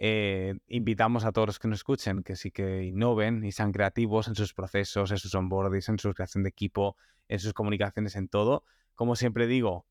Eh, 0.00 0.54
invitamos 0.68 1.24
a 1.24 1.32
todos 1.32 1.48
los 1.48 1.58
que 1.58 1.66
nos 1.66 1.80
escuchen 1.80 2.22
que 2.22 2.36
sí 2.36 2.52
que 2.52 2.84
innoven 2.84 3.44
y 3.44 3.50
sean 3.50 3.72
creativos 3.72 4.28
en 4.28 4.36
sus 4.36 4.54
procesos, 4.54 5.10
en 5.10 5.18
sus 5.18 5.34
onboardings, 5.34 5.88
en 5.88 5.98
su 5.98 6.14
creación 6.14 6.44
de 6.44 6.50
equipo, 6.50 6.96
en 7.26 7.40
sus 7.40 7.52
comunicaciones, 7.52 8.14
en 8.14 8.28
todo. 8.28 8.62
Como 8.94 9.16
siempre 9.16 9.48
digo, 9.48 9.86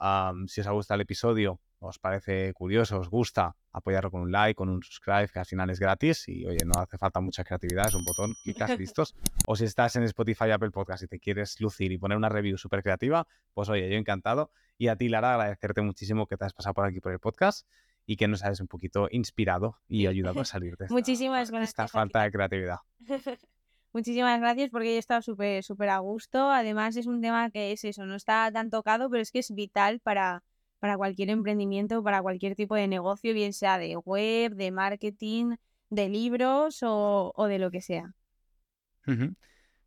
si 0.48 0.62
os 0.62 0.68
ha 0.68 0.72
gustado 0.72 0.96
el 0.96 1.02
episodio, 1.02 1.60
os 1.80 2.00
parece 2.00 2.54
curioso, 2.54 3.00
os 3.00 3.10
gusta, 3.10 3.56
apoyarlo 3.72 4.10
con 4.10 4.22
un 4.22 4.32
like, 4.32 4.56
con 4.56 4.70
un 4.70 4.82
subscribe, 4.82 5.28
que 5.28 5.40
al 5.40 5.46
final 5.46 5.70
es 5.70 5.80
gratis 5.80 6.28
y 6.28 6.46
oye, 6.46 6.66
no 6.66 6.80
hace 6.80 6.98
falta 6.98 7.20
mucha 7.20 7.44
creatividad, 7.44 7.88
es 7.88 7.94
un 7.94 8.06
botón, 8.06 8.34
clicas, 8.44 8.70
listos. 8.80 9.14
O 9.46 9.56
si 9.58 9.66
estás 9.66 9.96
en 9.98 10.04
Spotify, 10.04 10.52
Apple 10.52 10.72
Podcast 10.72 11.04
y 11.04 11.08
te 11.08 11.20
quieres 11.20 11.60
lucir 11.60 11.92
y 11.92 11.98
poner 11.98 12.18
una 12.18 12.30
review 12.30 12.58
súper 12.58 12.82
creativa, 12.82 13.28
pues 13.54 13.70
oye, 13.70 13.90
yo 13.90 13.98
encantado. 13.98 14.52
Y 14.78 14.88
a 14.88 14.96
ti, 14.96 15.10
Lara, 15.10 15.34
agradecerte 15.34 15.82
muchísimo 15.82 16.28
que 16.28 16.38
te 16.38 16.46
has 16.46 16.54
pasado 16.54 16.74
por 16.74 16.86
aquí 16.86 17.00
por 17.00 17.12
el 17.12 17.20
podcast 17.20 17.68
y 18.08 18.16
que 18.16 18.28
nos 18.28 18.44
hayas 18.44 18.62
un 18.62 18.68
poquito 18.68 19.08
inspirado 19.12 19.78
y 19.88 20.08
ayudado 20.08 20.42
a 20.42 20.46
salir 20.46 20.78
de 20.78 20.86
esta, 20.86 20.96
Muchísimas 20.96 21.52
gracias. 21.52 21.70
esta 21.70 21.88
falta 21.88 22.24
de 22.24 22.32
creatividad. 22.32 22.78
Muchísimas 23.94 24.40
gracias 24.40 24.70
porque 24.72 24.96
he 24.96 24.98
estado 24.98 25.22
súper 25.22 25.64
súper 25.64 25.90
a 25.90 26.00
gusto. 26.00 26.50
Además 26.50 26.96
es 26.96 27.06
un 27.06 27.22
tema 27.22 27.52
que 27.52 27.72
es 27.72 27.84
eso, 27.84 28.06
no 28.06 28.16
está 28.16 28.52
tan 28.52 28.70
tocado, 28.70 29.10
pero 29.10 29.22
es 29.22 29.32
que 29.32 29.40
es 29.40 29.54
vital 29.54 30.00
para, 30.00 30.44
para 30.80 30.98
cualquier 30.98 31.30
emprendimiento, 31.30 32.02
para 32.02 32.22
cualquier 32.22 32.56
tipo 32.56 32.76
de 32.76 32.88
negocio, 32.88 33.34
bien 33.34 33.54
sea 33.54 33.78
de 33.78 33.98
web, 33.98 34.56
de 34.56 34.72
marketing, 34.72 35.56
de 35.90 36.10
libros 36.10 36.84
o, 36.84 37.34
o 37.36 37.46
de 37.48 37.60
lo 37.60 37.72
que 37.72 37.82
sea. 37.82 38.14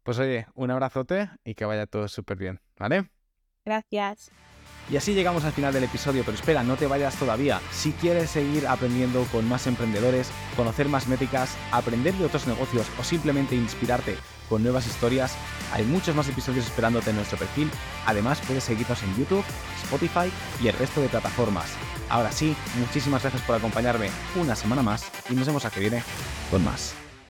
Pues 0.03 0.19
oye, 0.19 0.47
un 0.55 0.71
abrazote 0.71 1.31
y 1.45 1.55
que 1.55 1.65
vaya 1.65 1.87
todo 1.87 2.09
súper 2.09 2.37
bien, 2.39 2.61
¿vale? 2.77 3.11
Gracias. 3.65 4.31
Y 4.91 4.97
así 4.97 5.15
llegamos 5.15 5.45
al 5.45 5.53
final 5.53 5.73
del 5.73 5.85
episodio, 5.85 6.25
pero 6.25 6.37
espera, 6.37 6.65
no 6.65 6.77
te 6.77 6.87
vayas 6.87 7.15
todavía. 7.15 7.61
Si 7.71 7.93
quieres 7.93 8.31
seguir 8.31 8.67
aprendiendo 8.67 9.25
con 9.31 9.49
más 9.49 9.69
emprendedores, 9.69 10.31
conocer 10.57 10.89
más 10.89 11.07
métricas, 11.07 11.57
aprender 11.71 12.13
de 12.15 12.25
otros 12.25 12.49
negocios 12.49 12.89
o 12.99 13.05
simplemente 13.05 13.55
inspirarte 13.55 14.17
con 14.49 14.65
nuevas 14.65 14.89
historias, 14.89 15.37
hay 15.73 15.85
muchos 15.85 16.17
más 16.17 16.29
episodios 16.29 16.67
esperándote 16.67 17.11
en 17.11 17.17
nuestro 17.17 17.39
perfil. 17.39 17.71
Además, 18.05 18.41
puedes 18.45 18.65
seguirnos 18.65 19.01
en 19.05 19.17
YouTube, 19.17 19.45
Spotify 19.85 20.33
y 20.61 20.67
el 20.67 20.75
resto 20.77 21.01
de 21.01 21.09
plataformas. 21.09 21.67
Ahora 22.09 22.33
sí, 22.33 22.57
muchísimas 22.77 23.23
gracias 23.23 23.43
por 23.43 23.55
acompañarme 23.55 24.11
una 24.35 24.57
semana 24.57 24.83
más 24.83 25.05
y 25.31 25.35
nos 25.35 25.47
vemos 25.47 25.65
a 25.65 25.71
que 25.71 25.79
viene 25.79 26.03
con 26.51 26.65
más. 26.65 26.95